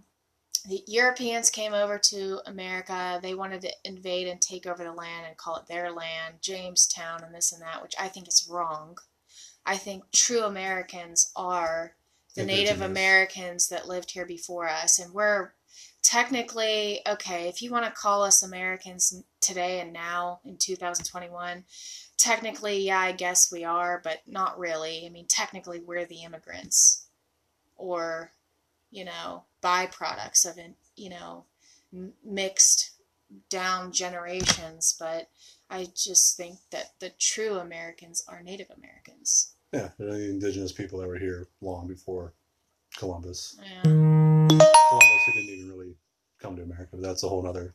[0.68, 3.18] the Europeans came over to America.
[3.22, 7.24] They wanted to invade and take over the land and call it their land, Jamestown,
[7.24, 8.98] and this and that, which I think is wrong.
[9.64, 11.94] I think true Americans are
[12.34, 15.52] the Native Americans that lived here before us, and we're
[16.02, 21.62] technically okay if you want to call us americans today and now in 2021
[22.16, 25.06] technically yeah i guess we are but not really.
[25.06, 27.06] I mean technically we're the immigrants
[27.76, 28.32] or
[28.90, 31.44] you know byproducts of it you know
[32.24, 32.90] mixed
[33.48, 35.28] down generations but
[35.70, 39.54] I just think that the true Americans are Native Americans.
[39.72, 42.34] Yeah, they're the indigenous people that were here long before
[42.98, 43.56] Columbus.
[43.62, 43.82] Yeah.
[43.82, 45.94] Columbus, who didn't even really
[46.40, 46.88] come to America.
[46.92, 47.74] But that's a whole other.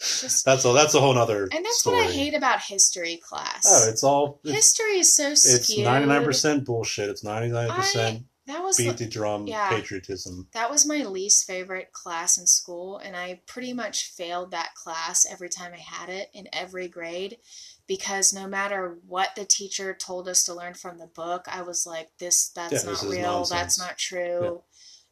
[0.00, 1.44] Just, that's a that's a whole other.
[1.44, 1.98] And that's story.
[1.98, 3.64] what I hate about history class.
[3.66, 5.60] Oh, it's all it's, history is so skewed.
[5.60, 7.08] It's ninety nine percent bullshit.
[7.08, 9.70] It's ninety nine percent that was beat the drum yeah.
[9.70, 10.46] patriotism.
[10.52, 15.24] that was my least favorite class in school, and I pretty much failed that class
[15.30, 17.38] every time I had it in every grade
[17.86, 21.86] because no matter what the teacher told us to learn from the book, I was
[21.86, 23.44] like, "This that's Yeah, not this real.
[23.46, 24.62] That's not true."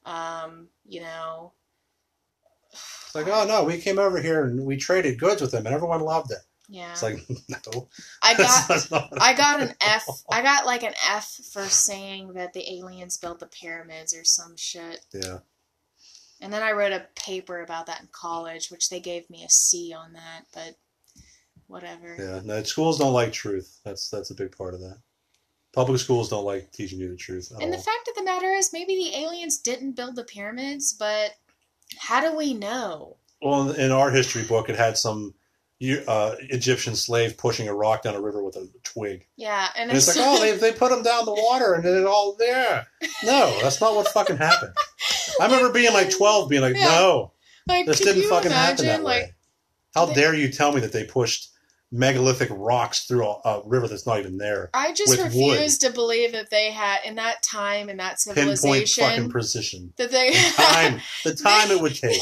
[0.04, 1.54] Um, you know,
[2.72, 5.74] It's like, oh no, we came over here and we traded goods with them, and
[5.74, 6.40] everyone loved it.
[6.70, 6.92] Yeah.
[6.92, 7.18] It's like,
[7.48, 7.88] no,
[8.22, 9.74] I got that's not what I got an.
[9.80, 10.06] F.
[10.30, 14.56] I got like an F for saying that the aliens built the pyramids or some
[14.56, 15.04] shit.
[15.12, 15.38] Yeah,
[16.40, 19.50] And then I wrote a paper about that in college, which they gave me a
[19.50, 20.76] C on that, but
[21.66, 22.16] whatever.
[22.18, 22.40] yeah.
[22.44, 23.80] No, schools don't like truth.
[23.84, 24.98] That's that's a big part of that.
[25.72, 28.72] Public schools don't like teaching you the truth And the fact of the matter is,
[28.72, 31.36] maybe the aliens didn't build the pyramids, but
[31.98, 33.16] how do we know?
[33.42, 35.34] well, in our history book, it had some
[35.80, 39.26] you- uh, Egyptian slave pushing a rock down a river with a twig.
[39.36, 42.06] Yeah, and, And it's like, oh, they, they put them down the water and it
[42.06, 42.86] all there.
[43.24, 44.74] No, that's not what fucking happened.
[45.40, 46.84] I remember being like 12, being like, Yeah.
[46.84, 47.32] no,
[47.66, 49.34] like, this didn't fucking happen that like, way.
[49.94, 51.48] How they- dare you tell me that they pushed
[51.92, 54.70] megalithic rocks through a, a river that's not even there?
[54.74, 59.04] I just refuse to believe that they had in that time in that Pinpoint civilization
[59.04, 59.92] fucking precision.
[59.96, 62.20] that they The time, the time it would take.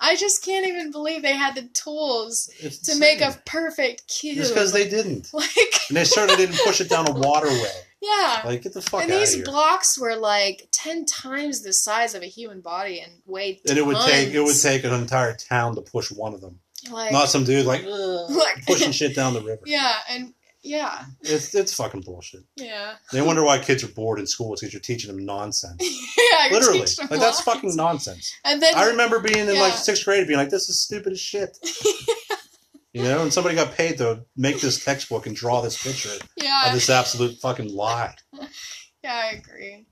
[0.00, 4.36] I just can't even believe they had the tools It's to make a perfect cube.
[4.36, 5.28] Just because they didn't.
[5.32, 5.48] like
[5.88, 7.72] And they certainly didn't push it down a waterway.
[8.00, 8.42] yeah.
[8.44, 9.44] Like, get the fuck and out of these here.
[9.44, 13.84] blocks were like ten times the size of a human body and weighed and it
[13.86, 16.60] would take it would take an entire town to push one of them.
[16.90, 19.62] like, Not some dude like, like pushing shit down the river.
[19.66, 20.32] yeah and
[20.66, 22.42] yeah It's it's fucking bullshit.
[22.56, 24.52] yeah They wonder why kids are bored in school.
[24.52, 25.80] It's because you're teaching them nonsense.
[26.18, 28.34] yeah Literally, like them that's fucking nonsense.
[28.44, 31.20] and then I remember being in like sixth grade, being like, "This is stupid as
[31.20, 31.56] shit."
[32.92, 36.72] you know, and somebody got paid to make this textbook and draw this picture of
[36.74, 38.14] this absolute fucking lie.
[39.04, 39.86] yeah I agree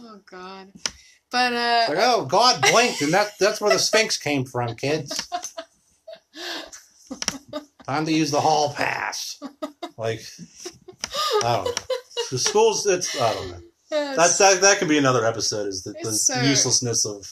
[0.00, 0.68] oh god
[1.30, 5.28] but uh Like, oh, God blinked, and that that's where the Sphinx came from, kids.
[7.92, 9.38] Time to use the hall pass.
[9.98, 10.22] Like,
[11.44, 11.74] I don't know.
[12.30, 13.60] The schools, it's I don't know.
[13.90, 14.62] That's that.
[14.62, 15.66] That could be another episode.
[15.68, 17.30] Is the, the so- uselessness of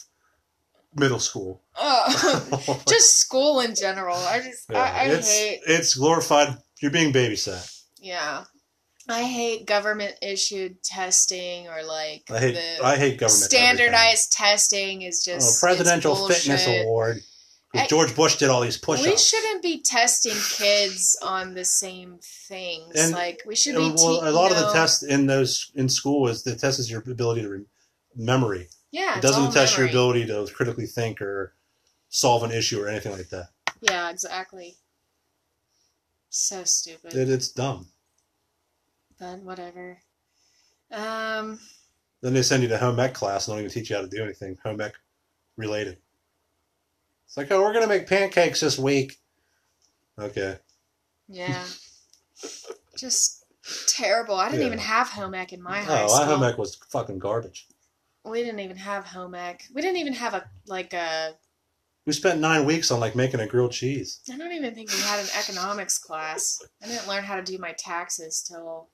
[0.95, 1.61] middle school.
[1.77, 6.57] oh, just school in general I just Yeah, I, I it's hate it's glorified.
[6.79, 7.83] You're being babysat.
[7.99, 8.43] yeah
[9.09, 13.31] I hate government issued testing or like I hate the I hate government.
[13.49, 17.21] standardized testing is just Oh, presidential fitness award.
[17.73, 19.07] I- George Bush did all these push-ups.
[19.07, 22.95] We shouldn't be testing kids on the same things.
[22.95, 23.81] And- like we should be.
[23.95, 26.55] Well, te- a lot you of the know- tests in those in school is the
[26.55, 27.65] test is your ability to re-
[28.15, 28.67] memory.
[28.91, 31.55] Yeah, It doesn't test your ability to critically think or
[32.09, 33.51] solve an issue or anything like that.
[33.79, 34.75] Yeah, exactly.
[36.29, 37.87] So stupid, It, it's dumb.
[39.17, 40.01] but whatever.
[40.91, 41.59] Um,
[42.21, 44.09] Then they send you to home ec class and don't even teach you how to
[44.09, 44.93] do anything home ec
[45.55, 45.97] related.
[47.31, 49.15] It's like, oh, we're gonna make pancakes this week.
[50.19, 50.57] Okay.
[51.29, 51.63] yeah,
[52.97, 53.45] just
[53.87, 54.35] terrible.
[54.35, 54.67] I didn't Yeah.
[54.67, 56.19] even have home ec in my high Oh, school.
[56.19, 57.67] our home ec was fucking garbage.
[58.25, 59.63] We didn't even have home ec.
[59.73, 61.37] We didn't even have a like a.
[62.05, 64.19] We spent nine weeks on like making a grilled cheese.
[64.29, 66.61] I don't even think we had an economics class.
[66.83, 68.89] I didn't learn how to do my taxes till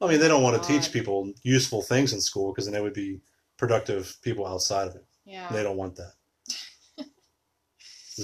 [0.00, 0.80] I mean, they don't want to God.
[0.80, 3.20] teach people useful things in school because then they would be
[3.58, 5.04] productive people outside of it.
[5.26, 5.52] yeah.
[5.52, 6.14] They don't want that.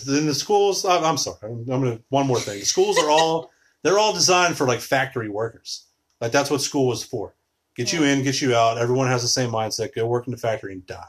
[0.09, 1.39] In the schools, I'm, I'm sorry.
[1.43, 2.61] I'm, gonna one more thing.
[2.61, 3.51] The schools are all
[3.83, 5.87] they're all designed for like factory workers.
[6.21, 7.35] Like that's what school was for.
[7.77, 8.79] Get you in, get you out.
[8.79, 9.95] Everyone has the same mindset.
[9.95, 11.05] Go work in the factory and die.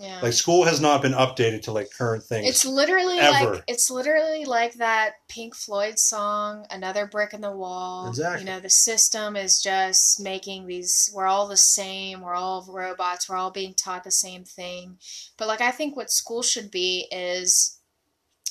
[0.00, 0.20] Yeah.
[0.22, 2.48] Like school has not been updated to like current things.
[2.48, 3.54] It's literally Ever.
[3.54, 8.40] like it's literally like that Pink Floyd song, "Another Brick in the Wall." Exactly.
[8.40, 11.10] You know, the system is just making these.
[11.14, 12.22] We're all the same.
[12.22, 13.28] We're all robots.
[13.28, 14.96] We're all being taught the same thing.
[15.36, 17.79] But like, I think what school should be is,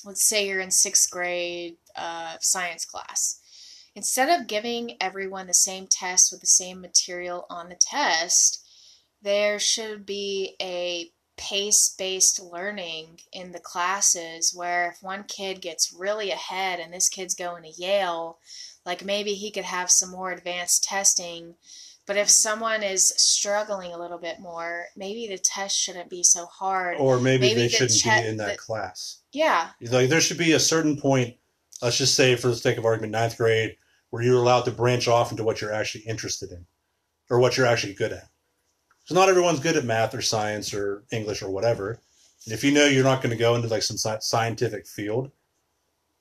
[0.05, 3.39] let's say you're in sixth grade uh, science class.
[3.95, 8.63] Instead of giving everyone the same test with the same material on the test,
[9.21, 15.93] there should be a pace based learning in the classes where if one kid gets
[15.97, 18.37] really ahead and this kid's going to Yale,
[18.85, 21.55] like maybe he could have some more advanced testing.
[22.05, 26.45] But if someone is struggling a little bit more, maybe the test shouldn't be so
[26.45, 26.97] hard.
[26.99, 29.18] or maybe, maybe they the shouldn't check- be in that the- class.
[29.31, 31.35] Yeah, Like there should be a certain point.
[31.81, 33.77] Let's just say, for the sake of argument, ninth grade,
[34.09, 36.65] where you're allowed to branch off into what you're actually interested in,
[37.29, 38.29] or what you're actually good at.
[39.05, 41.99] So not everyone's good at math or science or English or whatever.
[42.45, 45.31] And if you know you're not going to go into like some scientific field,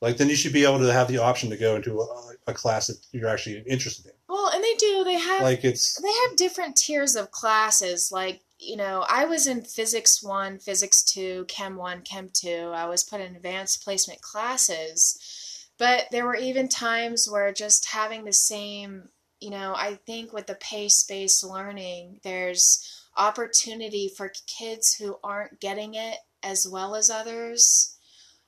[0.00, 2.54] like then you should be able to have the option to go into a, a
[2.54, 4.12] class that you're actually interested in.
[4.28, 5.04] Well, and they do.
[5.04, 8.12] They have Like it's they have different tiers of classes.
[8.12, 12.72] Like you know, I was in physics one, physics two, chem one, chem two.
[12.74, 18.24] I was put in advanced placement classes, but there were even times where just having
[18.24, 19.08] the same.
[19.40, 25.60] You know, I think with the pace based learning, there's opportunity for kids who aren't
[25.60, 27.96] getting it as well as others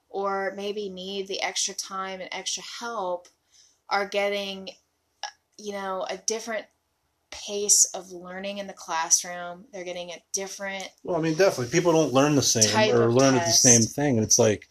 [0.09, 3.29] or maybe need the extra time and extra help
[3.89, 4.71] are getting
[5.23, 6.67] uh, you know a different
[7.31, 9.65] pace of learning in the classroom.
[9.73, 11.73] They're getting a different well, I mean, definitely.
[11.73, 14.69] People don't learn the same or learn the same thing, and it's like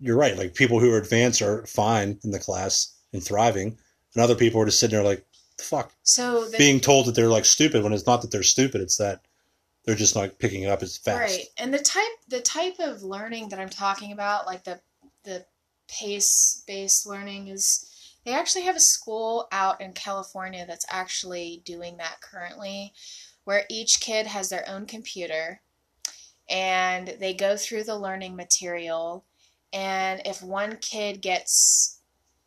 [0.00, 0.36] you're right.
[0.36, 3.76] Like people who are advanced are fine in the class and thriving,
[4.14, 5.24] and other people are just sitting there like,
[5.58, 8.80] fuck, so the, being told that they're like stupid when it's not that they're stupid,
[8.80, 9.22] it's that
[9.84, 11.18] they're just not picking it up as fast.
[11.18, 11.46] right.
[11.56, 14.80] And the type the type of learning that i'm talking about like the
[15.24, 15.46] the
[15.88, 17.90] pace based learning is
[18.28, 22.92] they actually have a school out in california that's actually doing that currently
[23.44, 25.62] where each kid has their own computer
[26.50, 29.24] and they go through the learning material
[29.72, 32.00] and if one kid gets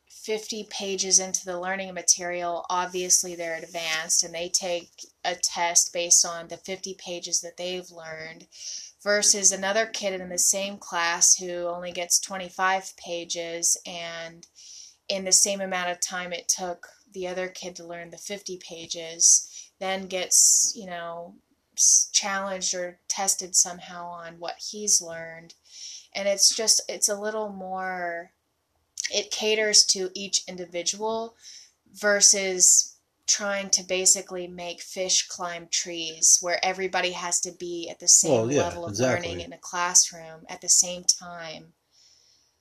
[0.07, 4.91] 50 pages into the learning material obviously they're advanced and they take
[5.25, 8.45] a test based on the 50 pages that they've learned
[9.03, 14.45] versus another kid in the same class who only gets 25 pages and
[15.11, 18.57] in the same amount of time it took the other kid to learn the 50
[18.57, 21.35] pages then gets you know
[22.13, 25.53] challenged or tested somehow on what he's learned
[26.15, 28.31] and it's just it's a little more
[29.13, 31.35] it caters to each individual
[31.93, 32.95] versus
[33.27, 38.31] trying to basically make fish climb trees where everybody has to be at the same
[38.31, 39.29] Well, yeah, level of exactly.
[39.29, 41.73] learning in a classroom at the same time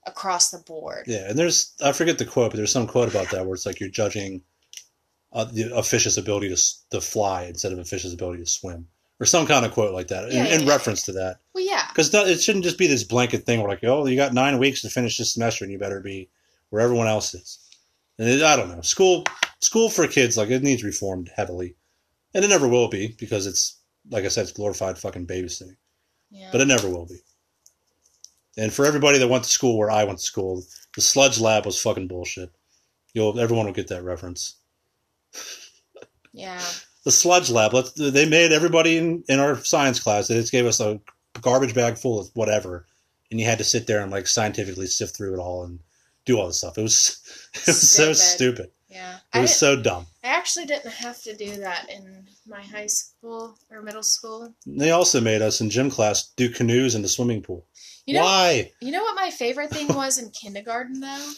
[0.06, 1.04] across the board.
[1.06, 3.66] Yeah, and there's I forget the quote, but there's some quote about that where it's
[3.66, 4.42] like you're judging
[5.32, 8.88] uh, the, a fish's ability to to fly instead of a fish's ability to swim,
[9.20, 11.38] or some kind of quote like that Yeah, in, in yeah, reference to that.
[11.54, 11.86] Well, yeah.
[11.88, 14.82] Because it shouldn't just be this blanket thing where like, oh, you got nine weeks
[14.82, 16.28] to finish this semester, and you better be
[16.70, 17.58] where everyone else is.
[18.18, 19.24] And it, I don't know, school
[19.60, 21.76] school for kids like it needs reformed heavily,
[22.34, 23.76] and it never will be because it's
[24.10, 25.76] like I said, it's glorified fucking babysitting.
[26.32, 26.48] Yeah.
[26.52, 27.16] but it never will be.
[28.56, 31.66] And for everybody that went to school where I went to school, the sludge lab
[31.66, 32.50] was fucking bullshit.
[33.14, 34.56] You'll everyone will get that reference.
[36.32, 36.60] yeah.
[37.02, 40.28] The sludge lab, let's, they made everybody in, in our science class.
[40.28, 41.00] They just gave us a
[41.40, 42.84] garbage bag full of whatever,
[43.30, 45.78] and you had to sit there and like scientifically sift through it all and
[46.26, 46.76] do all this stuff.
[46.76, 47.22] It was
[47.54, 48.70] it was so Stupid.
[48.90, 49.18] Yeah.
[49.32, 50.06] It was so dumb.
[50.24, 54.52] I actually didn't have to do that in my high school or middle school.
[54.66, 57.66] They also made us in gym class do canoes in the swimming pool.
[58.04, 58.72] You know, Why?
[58.80, 61.32] You know what my favorite thing was in kindergarten though?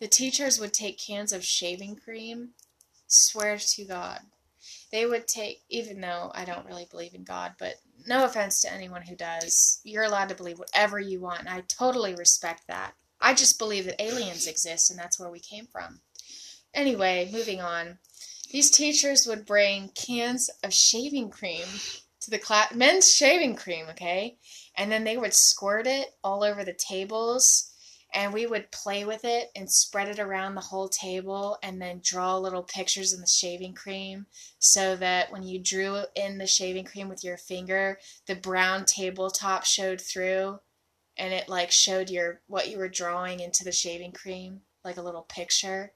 [0.00, 2.50] The teachers would take cans of shaving cream.
[3.06, 4.20] Swear to God.
[4.90, 7.74] They would take even though I don't really believe in God, but
[8.06, 9.80] no offense to anyone who does.
[9.84, 12.94] You're allowed to believe whatever you want, and I totally respect that.
[13.20, 16.00] I just believe that aliens exist and that's where we came from.
[16.74, 17.98] Anyway, moving on.
[18.50, 21.66] These teachers would bring cans of shaving cream
[22.20, 24.38] to the class, men's shaving cream, okay?
[24.76, 27.70] and then they would squirt it all over the tables
[28.12, 32.00] and we would play with it and spread it around the whole table and then
[32.02, 34.26] draw little pictures in the shaving cream
[34.58, 39.64] so that when you drew in the shaving cream with your finger the brown tabletop
[39.64, 40.58] showed through
[41.16, 45.02] and it like showed your what you were drawing into the shaving cream like a
[45.02, 45.92] little picture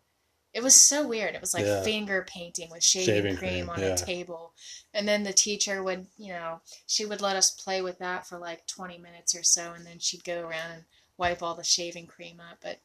[0.59, 1.83] it was so weird it was like Yeah.
[1.83, 3.95] finger painting with shaving, Shaving cream, cream, on yeah.
[3.95, 4.53] a table
[4.93, 8.39] and then the teacher would you know she would let us play with that for
[8.39, 10.85] like 20 minutes or so and then she'd go around and
[11.17, 12.81] wipe all the shaving cream up but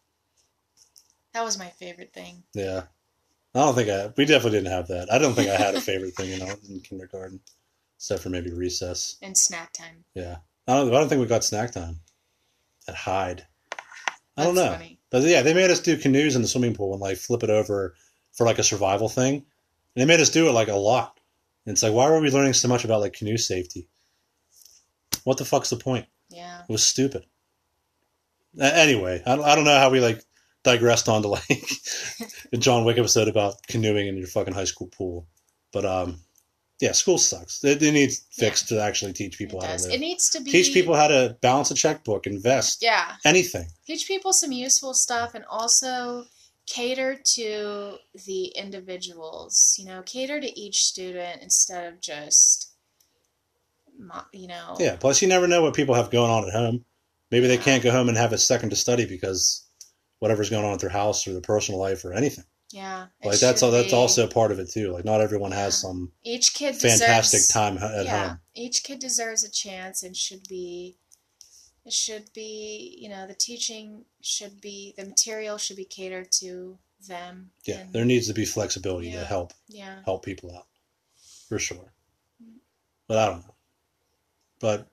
[1.34, 2.84] that was my favorite thing Yeah.
[3.56, 4.12] I don't think I.
[4.18, 5.14] We definitely didn't have that.
[5.14, 7.40] I don't think I had a favorite thing, you know, in kindergarten,
[8.00, 9.16] except for maybe recess.
[9.22, 10.38] and snack time Yeah.
[10.68, 10.88] I don't.
[10.88, 12.00] I don't think we got snack time.
[12.88, 13.46] At Hyde.
[14.36, 14.74] I don't That's know.
[14.74, 15.00] funny.
[15.14, 17.52] But yeah, they made us do canoes in the swimming pool and like flip it
[17.52, 17.94] over
[18.32, 19.36] for like a survival thing.
[19.36, 19.46] And
[19.96, 21.20] they made us do it like a lot.
[21.68, 23.88] And it's like, why were we learning so much about like canoe safety?
[25.24, 26.08] What the fuck's the point?
[26.30, 27.28] yeah It was stupid.
[28.60, 30.24] Anyway, I don't, I don't know how we like
[30.64, 31.64] digressed onto like
[32.52, 35.28] a John Wick episode about canoeing in your fucking high school pool.
[35.72, 36.22] But um,
[36.84, 37.64] yeah, school sucks.
[37.64, 40.42] It, it needs fixed to actually teach people it how does to it needs to
[40.42, 43.68] be Teach people how to balance a checkbook, invest, yeah anything.
[43.88, 46.26] teach people some useful stuff and also
[46.66, 52.74] cater to the individuals you know cater to each student instead of just
[54.32, 54.76] you know.
[54.80, 54.96] Yeah.
[54.96, 56.86] Plus, you never know what people have going on at home.
[57.32, 59.66] Maybe they can't go home and have a second to study because
[60.20, 62.46] whatever's going on at their house or their personal life or anything.
[62.74, 63.06] Yeah.
[63.24, 64.92] Like that's all, that's be- also part of it too.
[64.92, 65.88] Like not everyone has Yeah.
[65.90, 68.40] some each kid fantastic deserves, time at yeah, home.
[68.56, 70.98] each kid deserves a chance and should be.
[71.86, 76.80] It should be, you know, the teaching should be the material should be catered to
[77.08, 77.52] them.
[77.66, 79.98] Yeah, and- there needs to be flexibility to help yeah.
[80.06, 80.66] help people out,
[81.48, 81.94] for sure.
[82.44, 82.56] Mm.
[83.08, 83.56] But I don't know.
[84.62, 84.88] But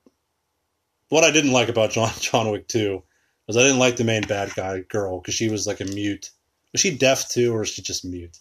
[1.09, 3.01] what I didn't like about John John Wick Two
[3.47, 6.29] was I didn't like the main bad guy girl because she was like a mute.
[6.71, 8.37] Was she deaf too, or is she just mute?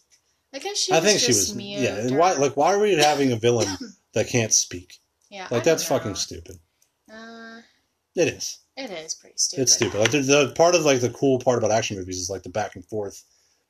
[0.55, 1.55] I guess she I was think she was.
[1.55, 2.33] mute yeah, and why?
[2.35, 3.69] Like, why are we having a villain
[4.15, 4.95] that can't speak?
[5.31, 6.59] yeah, Like, I that's fucking stupid.
[7.13, 7.61] Uh,
[8.17, 8.59] It is.
[8.77, 9.63] it is pretty stupid.
[9.63, 10.01] It's stupid.
[10.01, 12.49] Like the, the part of like the cool part about action movies is like the
[12.51, 13.23] back and forth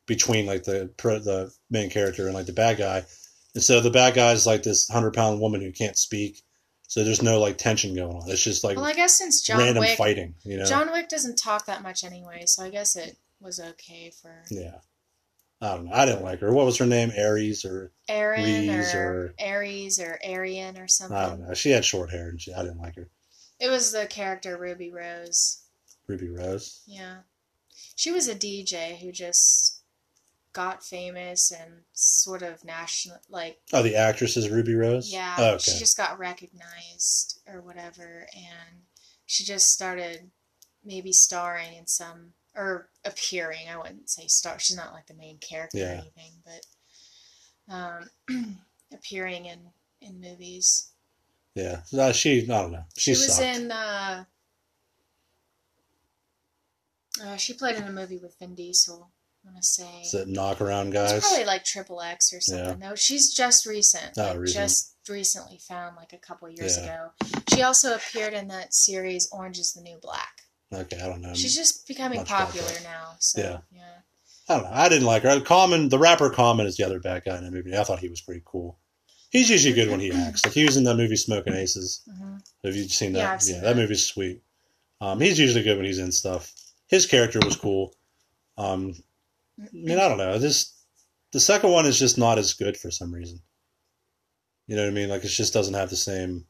[0.07, 3.05] between like the the main character and like the bad guy.
[3.55, 6.43] And so the bad guy is like this hundred pound woman who can't speak.
[6.89, 8.31] So there's no like tension going on.
[8.31, 10.35] It's just like Well, I guess since John random Wick, fighting.
[10.45, 10.65] You know?
[10.65, 14.79] John Wick doesn't talk that much anyway, so I guess it was okay for yeah.
[15.63, 15.93] I don't know.
[15.93, 16.53] I didn't like her.
[16.55, 17.13] What was her name?
[17.15, 21.17] Aries or Aaron Reese or, or- Aries or Arian or something.
[21.17, 21.53] I don't know.
[21.55, 23.11] She had short hair and she, I didn't like her.
[23.59, 25.63] It was the character Ruby Rose.
[26.07, 26.81] Ruby Rose.
[26.87, 27.19] Yeah,
[27.95, 29.83] she was a DJ who just
[30.55, 35.13] got famous and sort of national, like Oh, the actress is Ruby Rose.
[35.13, 35.73] yeah, Oh, okay.
[35.73, 38.85] she just got recognized or whatever, and
[39.27, 40.31] she just started
[40.83, 43.69] maybe starring in some or appearing.
[43.73, 44.59] I wouldn't say star.
[44.59, 48.57] She's not like the main character or anything, but um,
[48.93, 49.59] appearing in
[50.01, 50.91] in movies.
[51.55, 51.81] yeah.
[51.97, 52.43] Uh, she.
[52.45, 52.85] I don't know.
[52.97, 53.57] She, She was sucked.
[53.59, 53.71] in.
[53.73, 54.25] Uh,
[57.25, 59.11] uh, she played in a movie with Vin Diesel.
[59.45, 61.21] I want to say Is it knock around it's guys?
[61.23, 62.79] probably like Triple X or something.
[62.79, 64.17] No, she's just recent.
[64.17, 64.63] Like, recent.
[64.65, 66.85] Just recently found like a couple years Yeah.
[66.85, 67.11] ago.
[67.55, 70.43] She also appeared in that series Orange Is the New Black.
[70.73, 71.35] Okay, I don't know.
[71.35, 73.15] She's just becoming popular now.
[73.19, 73.59] So Yeah.
[73.73, 73.83] yeah.
[74.49, 74.71] I don't know.
[74.73, 75.41] I didn't like her.
[75.41, 77.77] Common, the rapper Common is the other bad guy in the movie.
[77.77, 78.79] I thought he was pretty cool.
[79.31, 80.45] He's usually good when he acts.
[80.45, 82.03] Like he was in that movie Smoking Aces.
[82.09, 83.19] hmm Have you seen that?
[83.21, 83.63] Yeah, seen that.
[83.63, 83.77] that.
[83.77, 84.43] movie's sweet.
[85.01, 86.53] Um, he's usually good when he's in stuff.
[86.89, 87.95] His character was cool.
[88.59, 88.95] Um,
[89.61, 90.39] I mean, I don't know.
[90.39, 90.75] This
[91.33, 93.41] the second one is just not as good for some reason.
[94.67, 95.09] You know what I mean?
[95.09, 96.45] Like it just doesn't have the same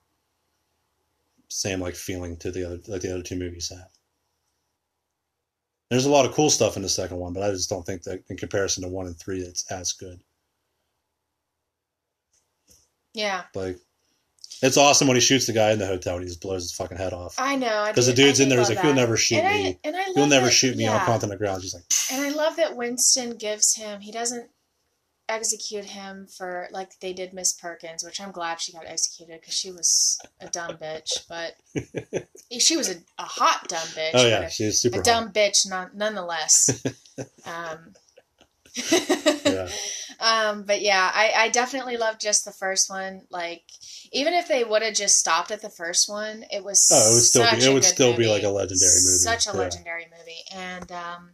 [1.49, 3.89] same like feeling to the other like the other two movies have.
[5.91, 8.05] There's a lot of cool stuff in the second one, but I just don't think
[8.05, 10.21] that in comparison to one and three, it's as good.
[13.13, 13.77] Yeah, Like,
[14.63, 16.73] it's awesome when he shoots the guy in the hotel and he just blows his
[16.73, 17.35] fucking head off.
[17.39, 17.87] I know.
[17.89, 19.69] Because the dude's in there, he's like, "You'll never shoot and me.
[19.71, 20.87] I, and I love You'll never that- shoot me.
[20.87, 21.19] I'll yeah.
[21.23, 24.51] on the ground." She's like, And I love that Winston gives him, he doesn't
[25.31, 29.55] execute him for, like they did Miss Perkins, which I'm glad she got executed because
[29.55, 31.57] she was a dumb bitch, but
[32.59, 34.11] she was a, a hot dumb bitch.
[34.15, 36.83] "Oh yeah, a, she's super a hot." dumb bitch non, nonetheless.
[37.47, 37.95] um,
[39.45, 39.69] Yeah.
[40.21, 43.23] um, but yeah, I, I definitely loved just the first one.
[43.31, 43.63] Like,
[44.13, 47.15] even if they would have just stopped at the first one, it was Oh, it
[47.15, 49.19] would still be- it would still be like a legendary movie.
[49.19, 49.59] Such a Yeah.
[49.59, 51.31] legendary movie, and um,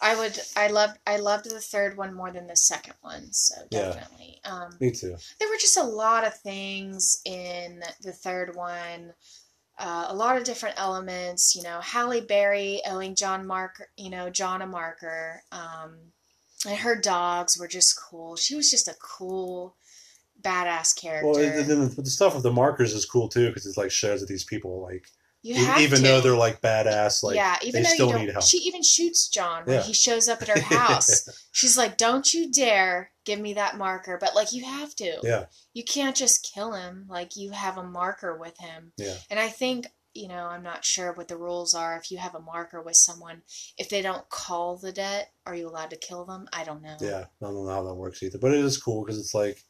[0.00, 3.32] I would I loved I loved the third one more than the second one.
[3.32, 3.92] So Yeah.
[3.92, 5.16] definitely, um, Me too.
[5.38, 9.14] there were just a lot of things in the third one.
[9.78, 14.28] Uh, a lot of different elements, you know, Halle Berry owing John Marker, you know,
[14.28, 15.42] John a marker.
[15.52, 16.12] Um,
[16.66, 18.34] and her dogs were just cool.
[18.34, 19.76] She was just a cool,
[20.42, 21.28] badass character.
[21.28, 24.20] Well, and then the stuff with the markers is cool too because it like shows
[24.20, 25.08] that these people like
[25.42, 26.02] you have even to.
[26.02, 28.44] though they're like badass, like yeah, even they though still you need help.
[28.44, 29.82] she even shoots John when Yeah.
[29.82, 31.28] he shows up at her house.
[31.52, 35.18] She's like, "Don't you dare give me that marker!" But like, you have to.
[35.22, 37.06] yeah, You can't just kill him.
[37.08, 38.92] Like, you have a marker with him.
[38.96, 41.96] yeah, And I think you know, I'm not sure what the rules are.
[41.96, 43.42] If you have a marker with someone,
[43.76, 46.48] if they don't call the debt, are you allowed to kill them?
[46.52, 46.96] I don't know.
[47.00, 47.26] yeah.
[47.40, 49.62] I don't know how that works either, but it is cool because it's like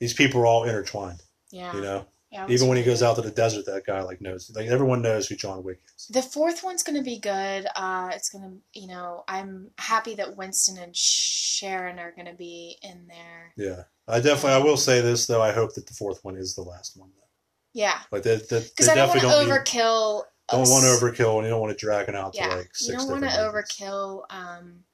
[0.00, 1.20] these people are all intertwined.
[1.50, 1.74] Yeah.
[1.74, 4.50] You know, Yeah, even when he goes out to the desert, that guy like knows,
[4.54, 6.06] like everyone knows who John Wick is.
[6.06, 7.66] The fourth one's going to be good.
[7.76, 12.78] Uh, it's to, you know, I'm happy that Winston and Charon are going to be
[12.82, 13.52] in there.
[13.58, 14.52] Yeah, I definitely.
[14.52, 15.42] I will say this though.
[15.42, 17.10] I hope that the fourth one is the last one.
[17.14, 17.26] Though.
[17.74, 17.98] Yeah.
[18.10, 20.22] Like that, Because I don't want to don't need, overkill.
[20.50, 22.48] don't want to overkill, and you don't want to drag it out Yeah.
[22.48, 24.22] to like six you don't want to overkill.
[24.30, 24.84] Um,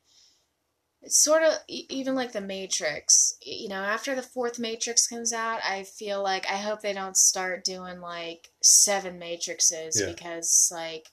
[1.03, 3.35] it's sort of even like the Matrix.
[3.43, 7.17] You know, after the fourth Matrix comes out, I feel like I hope they don't
[7.17, 10.07] start doing like seven Matrixes Yeah.
[10.13, 11.09] because like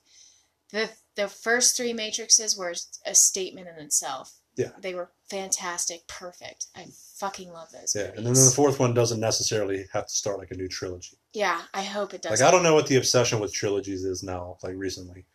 [0.72, 2.74] the the first three Matrixes were
[3.06, 4.34] a statement in itself.
[4.58, 4.72] Yeah.
[4.80, 6.68] They were fantastic, perfect.
[6.76, 6.86] I
[7.18, 8.18] fucking love those Yeah, movies.
[8.18, 11.18] and then the fourth one doesn't necessarily have to start like a new trilogy.
[11.34, 12.40] yeah, I hope it does.
[12.40, 14.58] Like I don't know what the obsession with trilogies is now.
[14.64, 15.26] Like recently,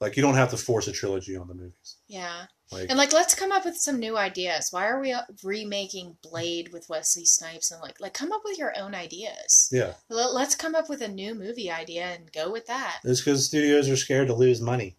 [0.00, 1.96] like you don't have to force a trilogy on the movies.
[2.08, 2.46] Yeah.
[2.72, 4.68] Like And like, let's come up with some new ideas.
[4.70, 8.58] Why are we uh, remaking Blade with Wesley Snipes and like, like come up with
[8.58, 9.68] your own ideas.
[9.72, 13.00] yeah, Let- Let's come up with a new movie idea and go with that.
[13.04, 14.96] it's because studios are scared to lose money,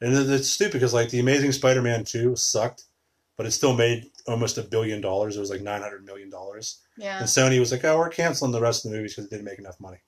[0.00, 2.84] and it's stupid because like the Amazing Spider-Man two sucked,
[3.36, 5.36] but it still made almost a billion dollars.
[5.36, 7.18] It was like nine hundred million dollars, Yeah.
[7.18, 9.46] and Sony was like, "Oh, we're canceling the rest of the movies because it didn't
[9.46, 9.98] make enough money."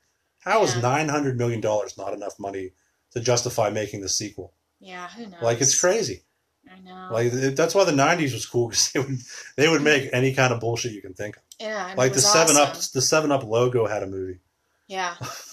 [0.41, 0.83] How is Yeah.
[0.83, 2.73] nine hundred million dollars not enough money
[3.13, 4.53] to justify making the sequel?
[4.81, 5.09] Yeah.
[5.11, 5.43] Who knows?
[5.43, 6.23] Like it's crazy.
[6.71, 7.09] I know.
[7.11, 9.19] Like that's why the '90s was cool because they would
[9.57, 11.43] they would make any kind of bullshit you can think of.
[11.61, 11.95] yeah.
[11.97, 14.41] Like the Seven Up, the Seven Up logo had a movie.
[14.89, 15.15] Yeah.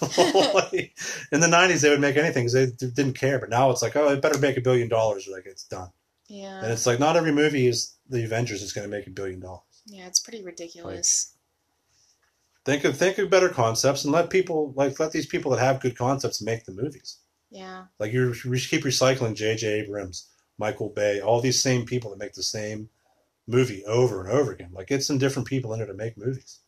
[0.54, 0.94] Like,
[1.32, 3.38] in the '90s, they would make anything because they didn't care.
[3.38, 5.90] But now it's like, oh, it better make a billion dollars, or like it's done.
[6.28, 6.62] Yeah.
[6.62, 9.40] And it's like not every movie is the Avengers is going to make a billion
[9.40, 9.82] dollars.
[9.86, 10.06] yeah.
[10.06, 11.34] It's pretty ridiculous.
[12.64, 15.80] Think of think of better concepts and let people like let these people that have
[15.80, 17.16] good concepts make the movies.
[17.50, 17.84] yeah.
[17.98, 19.66] Like you keep recycling J.J.
[19.80, 20.28] Abrams,
[20.60, 22.88] Michael Bay, all these same people that make the same
[23.48, 24.70] movie over and over again.
[24.72, 26.60] Like get some different people in there to make movies.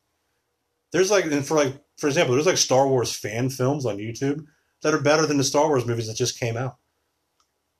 [0.90, 4.44] There's like, and for like, for example, there's like Star Wars fan films on YouTube
[4.82, 6.76] that are better than the Star Wars movies that just came out.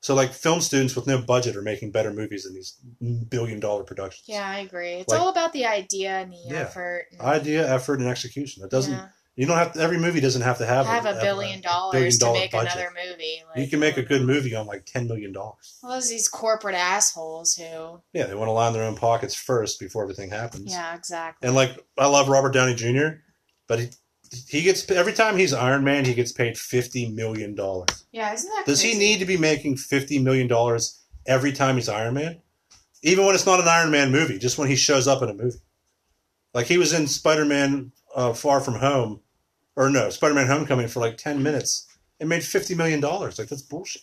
[0.01, 2.77] So like, film students with no budget are making better movies than these
[3.29, 4.25] billion dollar productions.
[4.29, 4.95] Yeah, I agree.
[4.95, 6.61] It's Like- all about the idea and the Yeah.
[6.61, 7.07] effort.
[7.13, 8.65] And, Idea, effort, and execution.
[8.65, 8.93] It doesn't.
[8.95, 9.09] yeah.
[9.35, 9.81] You don't have to.
[9.81, 12.73] Every movie doesn't have to have have a billion dollars billion to make budget.
[12.75, 13.43] another movie.
[13.49, 15.79] Like, You can make a good movie on like ten million dollars.
[15.83, 18.03] Well, there's these corporate assholes who.
[18.13, 20.71] Yeah, they want to line their own pockets first before everything happens.
[20.71, 21.47] Yeah, exactly.
[21.47, 23.21] And like, I love Robert Downey Jr.,
[23.69, 23.89] but he
[24.49, 28.05] he gets every time he's Iron Man, he gets paid fifty million dollars.
[28.13, 31.89] yeah, isn't that Does he need to be making fifty million dollars every time he's
[31.89, 32.43] Iron Man?
[33.03, 35.35] Even when it's not an Iron Man movie, just when he shows up in a
[35.35, 35.59] movie.
[36.53, 39.21] Like he was in Spider Man uh, Far From Home,
[39.77, 41.87] or no, Spider Man Homecoming for like ten minutes.
[42.21, 43.39] It made fifty million dollars.
[43.39, 44.03] Like that's bullshit.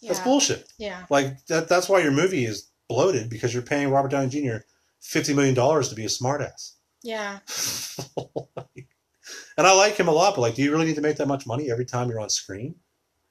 [0.00, 0.08] Yeah.
[0.12, 0.72] That's bullshit.
[0.78, 1.06] Yeah.
[1.10, 1.68] Like that.
[1.68, 4.58] That's why your movie is bloated because you're paying Robert Downey Jr.
[5.00, 6.72] fifty million dollars to be a smartass.
[7.02, 7.38] Yeah.
[9.56, 11.28] and I like him a lot, but like, do you really need to make that
[11.28, 12.76] much money every time you're on screen?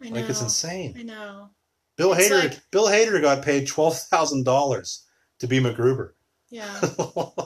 [0.01, 0.19] I know.
[0.21, 0.95] Like, it's insane.
[0.97, 1.49] I know.
[1.97, 5.05] Bill It's Hader, like- Bill Hader got paid twelve thousand dollars
[5.39, 6.11] to be MacGruber.
[6.51, 6.79] Yeah.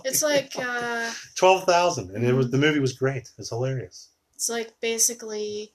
[0.08, 3.28] It's like uh, twelve thousand, and it was the movie was great.
[3.40, 4.10] It's hilarious.
[4.36, 5.72] it's like basically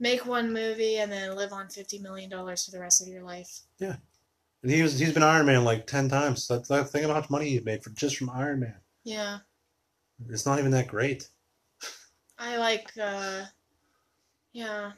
[0.00, 3.22] make one movie and then live on fifty million dollars for the rest of your
[3.22, 3.60] life.
[3.78, 3.96] Yeah,
[4.62, 6.48] and he was he's been Iron Man like ten times.
[6.48, 8.74] That, that think about how much money he made for just from Iron Man.
[9.04, 9.38] Yeah.
[10.28, 11.28] It's not even that great.
[12.36, 12.90] I like.
[13.00, 13.44] uh
[14.52, 14.92] Yeah.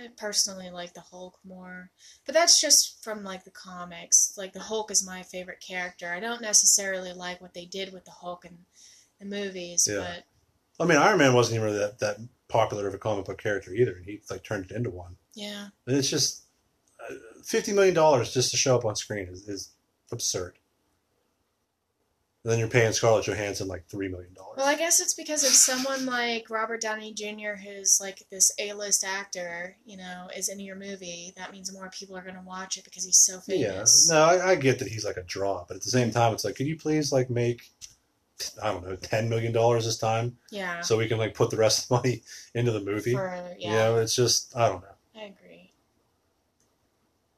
[0.00, 1.90] I personally like the Hulk more,
[2.26, 4.34] but that's just from like the comics.
[4.36, 6.12] Like the Hulk is my favorite character.
[6.12, 8.58] I don't necessarily like what they did with the Hulk in
[9.18, 9.98] the movies, Yeah.
[9.98, 10.24] but
[10.84, 12.16] I mean, Iron Man wasn't even really that, that
[12.48, 15.16] popular of a comic book character either, and he like turned it into one.
[15.34, 16.44] yeah, And it's just
[17.10, 19.70] uh, fifty million dollars just to show up on screen is, is
[20.12, 20.58] absurd.
[22.48, 24.54] And then you're paying Scarlett Johansson like three million dollars.
[24.56, 29.04] Well, I guess it's because if someone like Robert Downey Jr., who's like this A-list
[29.04, 32.78] actor, you know, is in your movie, that means more people are going to watch
[32.78, 34.08] it because he's so famous.
[34.10, 36.32] Yeah, no, I, I get that he's like a draw, but at the same time,
[36.32, 37.68] it's like, could you please like make,
[38.62, 40.80] I don't know, ten million dollars this time, Yeah.
[40.80, 42.22] so we can like put the rest of the money
[42.54, 43.12] into the movie?
[43.12, 45.20] For, You yeah, know, it's just I don't know.
[45.20, 45.74] I agree.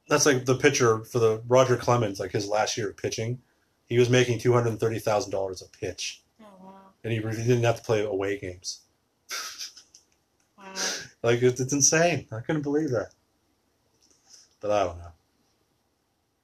[0.09, 3.41] That's like the pitcher for the Roger Clemens, like his last year of pitching,
[3.91, 6.75] he was making two hundred and thirty thousand dollars a pitch, Oh wow,
[7.05, 8.81] and he, really didn't have to play away games.
[10.59, 10.65] wow.
[11.23, 12.27] Like it's, it's insane.
[12.33, 13.11] I couldn't believe that.
[14.61, 15.13] But I don't know.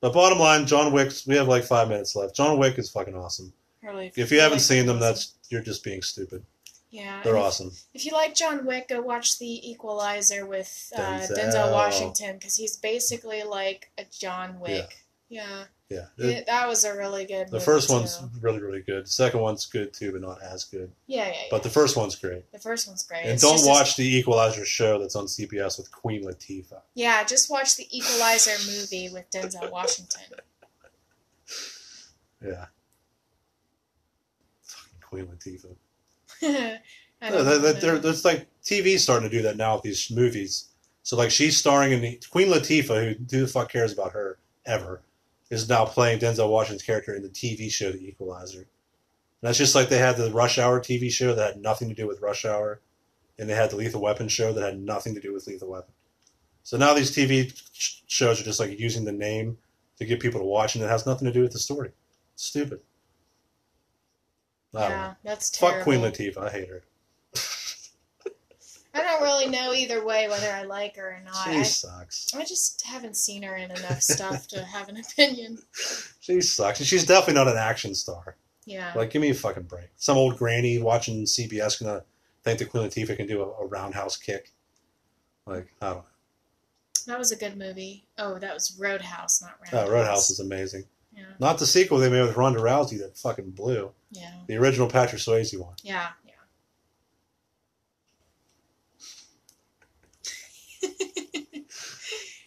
[0.02, 1.12] But bottom line, John Wick.
[1.26, 2.36] We have like five minutes left.
[2.36, 3.54] John Wick is fucking awesome.
[3.82, 5.00] Really, If you haven't like seen them, awesome.
[5.08, 6.44] that's you're just being stupid.
[6.90, 7.22] yeah.
[7.24, 7.70] They're and if- awesome.
[7.94, 11.38] If you like John Wick, go watch The Equalizer with uh, Denzel.
[11.38, 14.98] Denzel, Washington because he's basically like a John Wick.
[15.30, 15.64] Yeah, Yeah.
[15.88, 17.48] It- that was a really good.
[17.48, 19.04] the first one's really really good.
[19.06, 20.90] The second one's good too, but not as good.
[21.06, 21.40] Yeah, yeah, yeah.
[21.50, 22.50] But the first one's great.
[22.52, 23.20] the first one's great.
[23.22, 26.80] And It's don't watch the Equalizer show that's on CBS with Queen Latifah.
[26.94, 30.22] Yeah, just watch the Equalizer movie with Denzel Washington.
[32.44, 32.66] Yeah.
[34.62, 35.76] Fucking Queen Latifah.
[36.42, 36.80] I
[37.22, 37.98] Yeah, don't that, know.
[37.98, 40.66] there's like TV's starting to do that now with these movies.
[41.02, 44.38] So like she's starring in the Queen Latifah, who who the fuck cares about her
[44.66, 45.00] ever,
[45.50, 48.60] is now playing Denzel Washington's character in the TV show The Equalizer.
[48.60, 51.94] And that's just like they had the Rush Hour TV show that had nothing to
[51.94, 52.80] do with Rush Hour,
[53.38, 55.92] and they had the Lethal Weapon show that had nothing to do with Lethal Weapon.
[56.62, 57.52] So now these TV
[58.06, 59.58] shows are just like using the name
[59.98, 61.92] to get people to watch, and it has nothing to do with the story.
[62.34, 62.80] It's stupid.
[64.72, 64.80] Know.
[64.80, 65.76] Yeah, that's terrible.
[65.78, 66.48] Fuck Queen Latifah.
[66.48, 66.82] I hate her.
[68.96, 71.44] I don't really know either way whether I like her or not.
[71.44, 72.34] She I, sucks.
[72.34, 75.58] I just haven't seen her in enough stuff to have an opinion.
[76.20, 76.80] She sucks.
[76.80, 78.36] And she's definitely not an action star.
[78.64, 78.92] Yeah.
[78.96, 79.88] Like, give me a fucking break.
[79.96, 82.02] Some old granny watching CBS gonna
[82.42, 84.52] think that Queen Latifah can do a, a roundhouse kick.
[85.46, 86.04] Like, I don't know.
[87.06, 88.04] That was a good movie.
[88.18, 89.90] Oh, that was Roadhouse, not Oh, Roundhouse.
[89.90, 90.84] Roadhouse is amazing.
[91.16, 91.24] Yeah.
[91.38, 93.92] Not the sequel they made with Ronda Rousey that fucking blew.
[94.10, 94.32] Yeah.
[94.48, 95.74] The original Patrick Swayze one.
[95.82, 96.08] Yeah.
[96.26, 96.32] Yeah.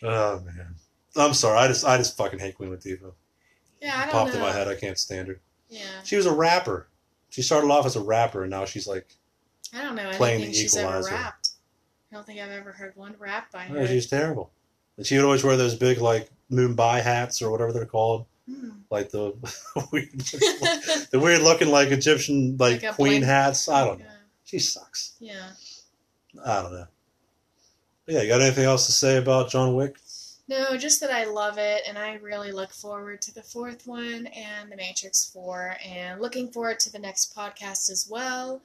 [0.04, 0.76] Oh man.
[1.16, 1.58] I'm sorry.
[1.58, 3.14] I just I just fucking hate Queen Latifah.
[3.82, 4.36] Yeah, I don't Popped know.
[4.36, 4.68] in my head.
[4.68, 5.40] I can't stand her.
[5.70, 5.82] Yeah.
[6.04, 6.88] She was a rapper.
[7.30, 9.08] She started off as a rapper, and now she's like,
[9.76, 11.12] I don't know Playing anything the she's ever Equalizer.
[11.16, 11.50] rapped.
[12.12, 13.78] I don't think I've ever heard one rap by her.
[13.80, 14.52] oh, she's terrible.
[14.98, 18.70] And she would always wear those big like Mumbai hats or whatever they're called, Hmm.
[18.90, 19.34] like the
[19.92, 20.10] weird,
[21.12, 23.70] the weird looking like Egyptian like, Like a queen hats.
[23.70, 24.06] I don't know.
[24.06, 24.12] Yeah.
[24.46, 25.14] She sucks.
[25.20, 25.52] Yeah.
[26.44, 26.88] I don't know.
[28.10, 29.98] Yeah, you got anything else to say about John Wick?
[30.48, 34.26] No, just that I love it, and I really look forward to the fourth one
[34.28, 38.62] and The Matrix 4, and looking forward to the next podcast as well.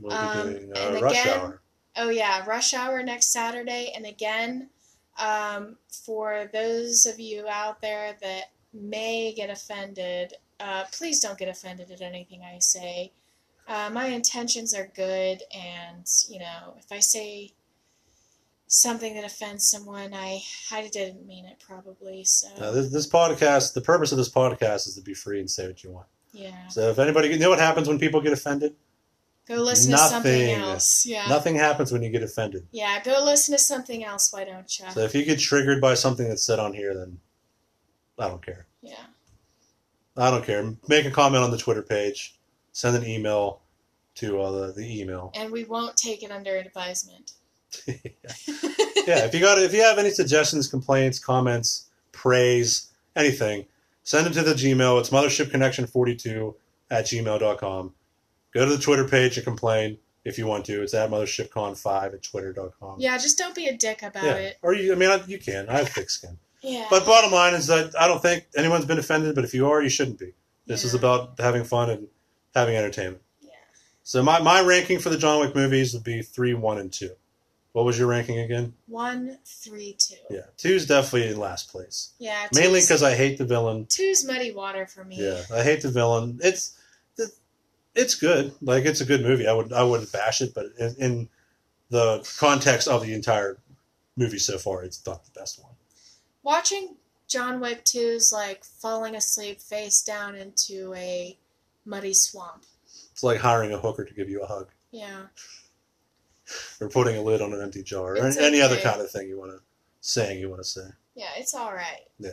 [0.00, 1.62] We'll be Um, doing uh, and Rush again- Hour.
[1.96, 3.92] Oh, yeah, Rush Hour next Saturday.
[3.94, 4.70] And again,
[5.18, 11.48] um, for those of you out there that may get offended, uh, please don't get
[11.48, 13.12] offended at anything I say.
[13.68, 17.52] Uh, my intentions are good, and, you know, if I say
[18.68, 20.40] something that offends someone, I,
[20.70, 22.48] I didn't mean it probably, so.
[22.58, 25.66] Uh, this, this podcast, the purpose of this podcast is to be free and say
[25.66, 26.06] what you want.
[26.32, 26.68] Yeah.
[26.68, 28.76] So if anybody, you know what happens when people get offended?
[29.46, 30.54] Go listen to something Nothing.
[30.62, 31.06] else.
[31.06, 31.26] Yeah.
[31.26, 32.66] Nothing happens when you get offended.
[32.70, 34.84] Yeah, go listen to something else, why don't you?
[34.92, 37.18] So if you get triggered by something that's said on here, then
[38.18, 38.66] I don't care.
[38.82, 38.94] yeah.
[40.16, 40.74] I don't care.
[40.88, 42.34] Make a comment on the Twitter page.
[42.72, 43.60] Send an email
[44.16, 45.30] to uh, the, the email.
[45.34, 47.32] And we won't take it under advisement.
[47.86, 53.66] yeah, if you got if you have any suggestions, complaints, comments, praise, anything,
[54.02, 54.98] send them to the Gmail.
[55.00, 56.54] It's mothershipconnection42
[56.90, 57.94] at gmail.com.
[58.54, 60.82] Go to the Twitter page and complain if you want to.
[60.82, 62.96] It's at mothershipcon5 at twitter.com.
[62.98, 64.34] Yeah, just don't be a dick about Yeah.
[64.34, 64.58] it.
[64.62, 65.68] Or you, I mean, you can.
[65.68, 66.38] I have thick skin.
[66.62, 66.86] Yeah.
[66.90, 69.82] But bottom line is that I don't think anyone's been offended, but if you are,
[69.82, 70.32] you shouldn't be.
[70.66, 72.08] This is about having fun and
[72.54, 73.22] having entertainment.
[73.40, 73.50] Yeah.
[74.02, 77.10] So my, my ranking for the John Wick movies would be three, one, and two.
[77.78, 78.74] What was your ranking again?
[78.88, 80.16] One, three, two.
[80.30, 82.10] Yeah, two's definitely in last place.
[82.18, 82.48] Yeah.
[82.52, 83.86] Mainly because I hate the villain.
[83.86, 85.14] two's muddy water for me.
[85.24, 86.40] Yeah, I hate the villain.
[86.42, 86.76] It's
[87.94, 88.52] it's good.
[88.60, 89.46] Like it's a good movie.
[89.46, 91.28] I would I wouldn't bash it, but in, in
[91.88, 93.58] the context of the entire
[94.16, 95.70] movie so far, it's not the best one.
[96.42, 96.96] Watching
[97.28, 101.38] John Wick 2 is like falling asleep face down into a
[101.84, 102.64] muddy swamp.
[103.12, 105.26] It's like hiring a hooker to give you a hug, Yeah.
[106.80, 109.28] or putting a lid on an empty jar, or It's any other kind of thing
[109.28, 109.60] you want to
[110.00, 110.86] saying you want to say.
[111.14, 112.08] Yeah, it's alright.
[112.18, 112.30] Yeah,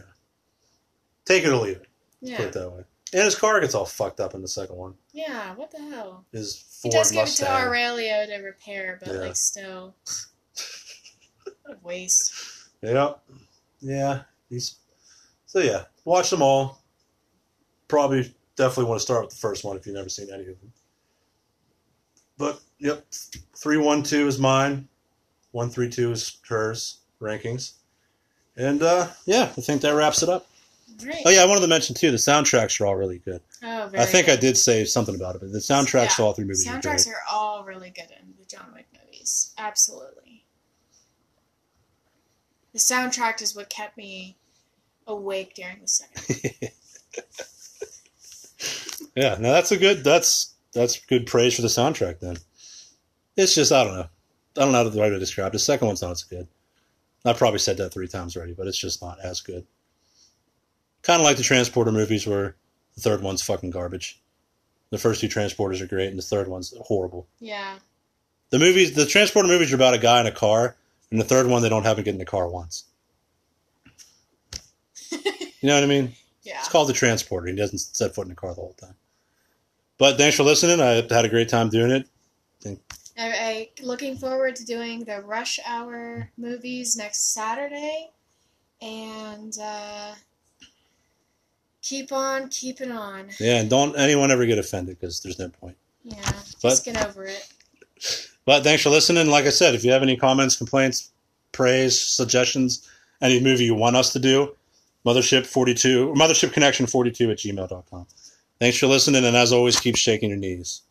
[1.26, 2.38] take it or leave it.
[2.38, 2.84] Put it that way.
[3.14, 4.96] And his car gets all fucked up in the second one.
[5.14, 6.26] Yeah, what the hell?
[6.32, 9.20] His He Ford does give it to Aurelio to repair, but Yeah.
[9.20, 9.96] like still.
[11.64, 12.34] What a waste.
[12.82, 13.14] Yeah,
[13.82, 14.22] yeah.
[14.50, 14.76] He's
[15.48, 15.86] so yeah.
[16.04, 16.84] Watch them all.
[17.88, 20.60] Probably, definitely want to start with the first one if you've never seen any of
[20.60, 20.72] them.
[22.38, 23.06] But yep,
[23.56, 24.88] three one two is mine.
[25.52, 27.74] One three two is hers rankings.
[28.58, 30.48] And uh, yeah, I think that wraps it up.
[31.06, 31.24] Right.
[31.26, 32.12] Oh yeah, I wanted to mention too.
[32.12, 33.42] The soundtracks are all really good.
[33.64, 36.34] Oh, very I think I did say something about it, but the soundtracks to all
[36.34, 37.16] three movies are Soundtracks great.
[37.16, 39.54] are all really good in the John Wick movies.
[39.58, 40.44] Absolutely.
[42.72, 44.38] The soundtrack is what kept me
[45.08, 46.52] awake during the second.
[49.16, 50.04] yeah, no, that's a good.
[50.04, 52.20] That's that's good praise for the soundtrack.
[52.20, 52.38] Then
[53.36, 54.10] it's just I don't know.
[54.58, 55.54] I don't know the right way to describe it.
[55.54, 56.48] The second one's not as good.
[57.26, 59.66] I probably said that three times already, but it's just not as good.
[61.02, 62.56] Kind of like the Transporter movies, where
[62.94, 64.22] the third one's fucking garbage.
[64.92, 67.28] The first two Transporters are great, and the third one's horrible.
[67.40, 67.80] Yeah.
[68.52, 70.76] The movies, the Transporter movies, are about a guy in a car,
[71.10, 72.86] and the third one they don't have him get in the car once.
[75.62, 76.14] You know what I mean?
[76.44, 76.60] Yeah.
[76.60, 77.48] It's called the Transporter.
[77.48, 78.94] He doesn't set foot in the car the whole time.
[79.98, 80.82] But thanks for listening.
[80.82, 82.08] I had a great time doing it.
[82.66, 82.80] I,
[83.18, 88.10] I looking forward to doing the Rush Hour movies next Saturday,
[88.82, 90.16] and uh,
[91.82, 93.30] keep on keeping on.
[93.40, 95.78] Yeah, and don't anyone ever get offended because there's no point.
[96.04, 96.18] Yeah,
[96.62, 97.48] But- just get over it.
[98.46, 99.28] But thanks for listening.
[99.32, 101.10] Like I said, if you have any comments, complaints,
[101.52, 102.88] praise, suggestions,
[103.20, 104.56] any movie you want us to do,
[105.04, 108.06] mothership42, Mothership Connection 42 at gmail.com.
[108.60, 110.82] Thanks for listening, and as always, keep shaking your knees.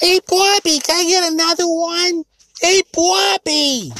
[0.00, 2.24] Hey, Bobby, can I get another one?
[2.60, 3.92] Hey, Bobby!